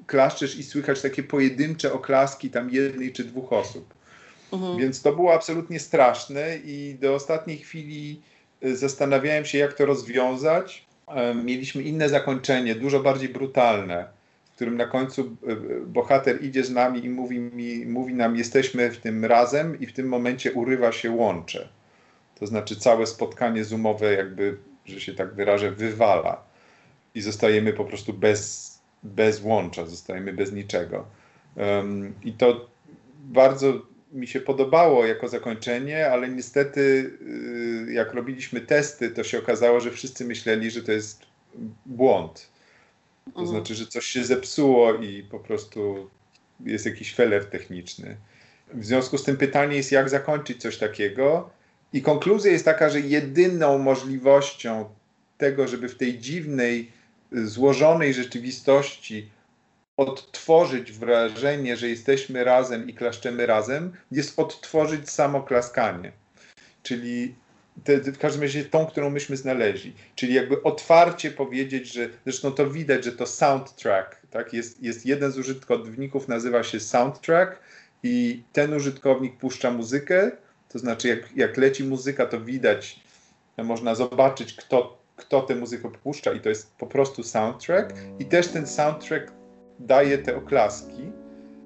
klaszczesz 0.08 0.58
i 0.58 0.64
słychać 0.64 1.02
takie 1.02 1.24
pojedyncze 1.24 1.94
oklaski 1.94 2.50
tam 2.50 2.70
jednej 2.70 3.14
czy 3.14 3.24
dwóch 3.24 3.54
osób. 3.54 4.01
Mhm. 4.52 4.78
Więc 4.78 5.02
to 5.02 5.14
było 5.14 5.34
absolutnie 5.34 5.80
straszne 5.80 6.58
i 6.58 6.98
do 7.02 7.16
ostatniej 7.16 7.58
chwili 7.58 8.22
y, 8.64 8.78
zastanawiałem 8.78 9.46
się, 9.46 9.58
jak 9.58 9.74
to 9.74 9.86
rozwiązać. 9.86 10.86
Mieliśmy 11.44 11.84
inne 11.84 12.10
zakończenie, 12.10 12.76
dużo 12.76 13.00
bardziej 13.00 13.30
brutalne, 13.30 14.08
w 14.52 14.56
którym 14.56 14.78
na 14.78 14.86
końcu 14.86 15.22
y, 15.22 15.52
y, 15.52 15.82
bohater 15.86 16.44
idzie 16.44 16.64
z 16.64 16.72
nami 16.72 17.06
i 17.06 17.10
mówi, 17.10 17.40
mi, 17.40 17.86
mówi 17.86 18.14
nam, 18.14 18.36
jesteśmy 18.36 18.92
w 18.92 18.98
tym 18.98 19.26
razem 19.26 19.80
i 19.80 19.86
w 19.86 19.94
tym 19.94 20.08
momencie 20.08 20.52
urywa 20.52 20.92
się 20.92 21.12
łącze. 21.12 21.70
To 22.40 22.48
znaczy 22.48 22.76
całe 22.76 23.08
spotkanie 23.08 23.66
zoomowe 23.66 24.14
jakby, 24.14 24.58
że 24.86 25.00
się 25.00 25.14
tak 25.14 25.34
wyrażę, 25.34 25.72
wywala 25.72 26.44
i 27.16 27.22
zostajemy 27.22 27.74
po 27.74 27.86
prostu 27.86 28.14
bez, 28.14 28.72
bez 29.04 29.44
łącza, 29.44 29.86
zostajemy 29.86 30.34
bez 30.34 30.52
niczego. 30.52 31.06
Um, 31.56 32.14
I 32.24 32.34
to 32.34 32.70
bardzo 33.24 33.74
mi 34.12 34.28
się 34.28 34.40
podobało 34.40 35.06
jako 35.06 35.28
zakończenie, 35.28 36.10
ale 36.10 36.30
niestety 36.30 36.82
y, 37.90 37.94
jak 37.94 38.14
robiliśmy 38.14 38.62
testy, 38.62 39.10
to 39.10 39.24
się 39.24 39.40
okazało, 39.40 39.80
że 39.80 39.92
wszyscy 39.92 40.26
myśleli, 40.26 40.72
że 40.72 40.84
to 40.84 40.92
jest 40.92 41.26
błąd. 41.86 42.50
To 43.26 43.40
mhm. 43.40 43.48
znaczy, 43.48 43.76
że 43.76 43.88
coś 43.88 44.06
się 44.06 44.24
zepsuło 44.24 44.94
i 44.94 45.24
po 45.24 45.40
prostu 45.40 46.10
jest 46.66 46.86
jakiś 46.86 47.16
felew 47.16 47.50
techniczny. 47.50 48.18
W 48.74 48.86
związku 48.86 49.18
z 49.18 49.24
tym 49.24 49.38
pytanie 49.38 49.78
jest, 49.78 49.92
jak 49.92 50.10
zakończyć 50.10 50.62
coś 50.62 50.78
takiego. 50.78 51.50
I 51.94 52.02
konkluzja 52.02 52.52
jest 52.52 52.66
taka, 52.66 52.90
że 52.90 53.00
jedyną 53.00 53.78
możliwością 53.78 54.90
tego, 55.38 55.68
żeby 55.68 55.90
w 55.90 55.98
tej 55.98 56.20
dziwnej, 56.20 56.92
złożonej 57.32 58.14
rzeczywistości 58.14 59.30
odtworzyć 60.02 60.92
wrażenie, 60.92 61.78
że 61.78 61.90
jesteśmy 61.90 62.44
razem 62.44 62.90
i 62.90 62.94
klaszczemy 62.94 63.46
razem, 63.46 63.92
jest 64.12 64.40
odtworzyć 64.40 65.10
samo 65.10 65.44
klaskanie. 65.44 66.12
Czyli 66.84 67.36
te, 67.84 67.98
w 67.98 68.18
każdym 68.18 68.42
razie 68.42 68.66
tą, 68.66 68.86
którą 68.86 69.10
myśmy 69.10 69.38
znaleźli. 69.38 69.94
Czyli 70.16 70.34
jakby 70.34 70.64
otwarcie 70.64 71.32
powiedzieć, 71.32 71.94
że 71.94 72.10
zresztą 72.24 72.52
to 72.52 72.70
widać, 72.70 73.06
że 73.06 73.12
to 73.12 73.26
soundtrack, 73.26 74.22
tak? 74.32 74.54
Jest, 74.54 74.84
jest 74.84 75.06
jeden 75.06 75.32
z 75.32 75.38
użytkowników, 75.38 76.28
nazywa 76.28 76.64
się 76.64 76.80
soundtrack 76.80 77.60
i 78.04 78.44
ten 78.54 78.74
użytkownik 78.74 79.38
puszcza 79.38 79.72
muzykę, 79.72 80.32
to 80.70 80.80
znaczy 80.80 81.08
jak, 81.08 81.20
jak 81.36 81.58
leci 81.58 81.84
muzyka, 81.84 82.26
to 82.26 82.42
widać, 82.42 83.00
można 83.58 83.96
zobaczyć, 83.96 84.54
kto, 84.54 85.02
kto 85.16 85.42
tę 85.42 85.56
muzykę 85.56 85.92
puszcza 86.04 86.34
i 86.34 86.40
to 86.40 86.50
jest 86.50 86.76
po 86.76 86.88
prostu 86.88 87.24
soundtrack 87.24 87.94
i 88.20 88.26
też 88.26 88.48
ten 88.48 88.68
soundtrack 88.68 89.32
daje 89.86 90.18
te 90.18 90.36
oklaski. 90.36 91.12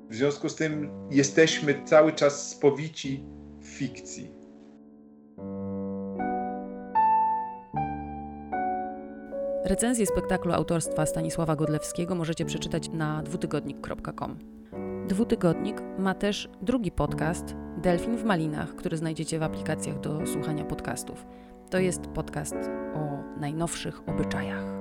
W 0.10 0.16
związku 0.16 0.50
z 0.50 0.56
tym 0.56 0.90
jesteśmy 1.12 1.84
cały 1.86 2.14
czas 2.14 2.50
spowici 2.50 3.24
w 3.60 3.66
fikcji. 3.66 4.32
Recenzję 9.66 10.06
spektaklu 10.06 10.54
autorstwa 10.54 11.06
Stanisława 11.06 11.56
Godlewskiego 11.56 12.16
możecie 12.16 12.46
przeczytać 12.46 12.90
na 12.90 13.24
dwutygodnik.com. 13.24 14.40
Dwutygodnik 15.08 15.82
ma 16.00 16.14
też 16.14 16.50
drugi 16.62 16.92
podcast 16.92 17.56
Delfin 17.78 18.18
w 18.18 18.24
Malinach, 18.24 18.76
który 18.76 18.98
znajdziecie 18.98 19.40
w 19.40 19.44
aplikacjach 19.44 20.00
do 20.00 20.28
słuchania 20.28 20.66
podcastów. 20.66 21.26
To 21.70 21.80
jest 21.80 22.02
podcast 22.02 22.56
o 22.96 23.24
najnowszych 23.40 24.10
obyczajach. 24.10 24.75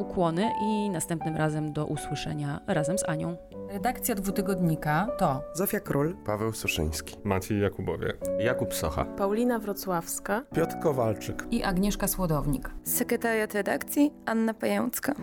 Ukłony 0.00 0.50
i 0.62 0.90
następnym 0.90 1.36
razem 1.36 1.72
do 1.72 1.86
usłyszenia 1.86 2.60
razem 2.66 2.98
z 2.98 3.08
Anią. 3.08 3.36
Redakcja 3.70 4.14
dwutygodnika 4.14 5.06
to 5.18 5.42
Zofia 5.54 5.80
Król, 5.80 6.16
Paweł 6.26 6.52
Suszyński. 6.52 7.16
Maciej 7.24 7.60
Jakubowie. 7.60 8.12
Jakub 8.38 8.74
Socha. 8.74 9.04
Paulina 9.04 9.58
Wrocławska. 9.58 10.42
Piotr 10.54 10.78
Kowalczyk. 10.82 11.46
i 11.50 11.62
Agnieszka 11.62 12.08
Słodownik. 12.08 12.70
Sekretariat 12.84 13.54
redakcji 13.54 14.12
Anna 14.26 14.54
Pającka. 14.54 15.14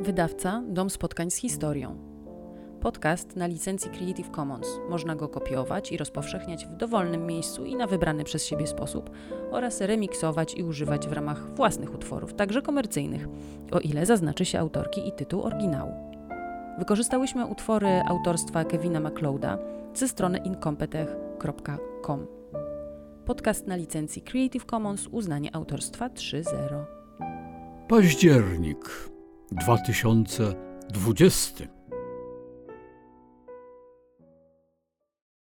Wydawca 0.00 0.62
Dom 0.68 0.90
Spotkań 0.90 1.30
z 1.30 1.36
Historią. 1.36 2.13
Podcast 2.84 3.36
na 3.36 3.46
licencji 3.46 3.90
Creative 3.90 4.30
Commons. 4.30 4.66
Można 4.90 5.16
go 5.16 5.28
kopiować 5.28 5.92
i 5.92 5.96
rozpowszechniać 5.96 6.66
w 6.66 6.76
dowolnym 6.76 7.26
miejscu 7.26 7.64
i 7.64 7.76
na 7.76 7.86
wybrany 7.86 8.24
przez 8.24 8.46
siebie 8.46 8.66
sposób 8.66 9.10
oraz 9.50 9.80
remiksować 9.80 10.54
i 10.54 10.62
używać 10.62 11.08
w 11.08 11.12
ramach 11.12 11.54
własnych 11.54 11.94
utworów, 11.94 12.34
także 12.34 12.62
komercyjnych, 12.62 13.28
o 13.72 13.80
ile 13.80 14.06
zaznaczy 14.06 14.44
się 14.44 14.58
autorki 14.58 15.08
i 15.08 15.12
tytuł 15.12 15.42
oryginału. 15.42 15.92
Wykorzystałyśmy 16.78 17.46
utwory 17.46 18.02
autorstwa 18.06 18.64
Kevina 18.64 19.00
MacLeoda 19.00 19.58
ze 19.94 20.08
strony 20.08 20.38
incompetech.com. 20.38 22.26
Podcast 23.24 23.66
na 23.66 23.76
licencji 23.76 24.22
Creative 24.22 24.66
Commons 24.66 25.06
uznanie 25.06 25.56
autorstwa 25.56 26.08
3.0. 26.08 26.84
Październik 27.88 29.10
2020 29.52 31.73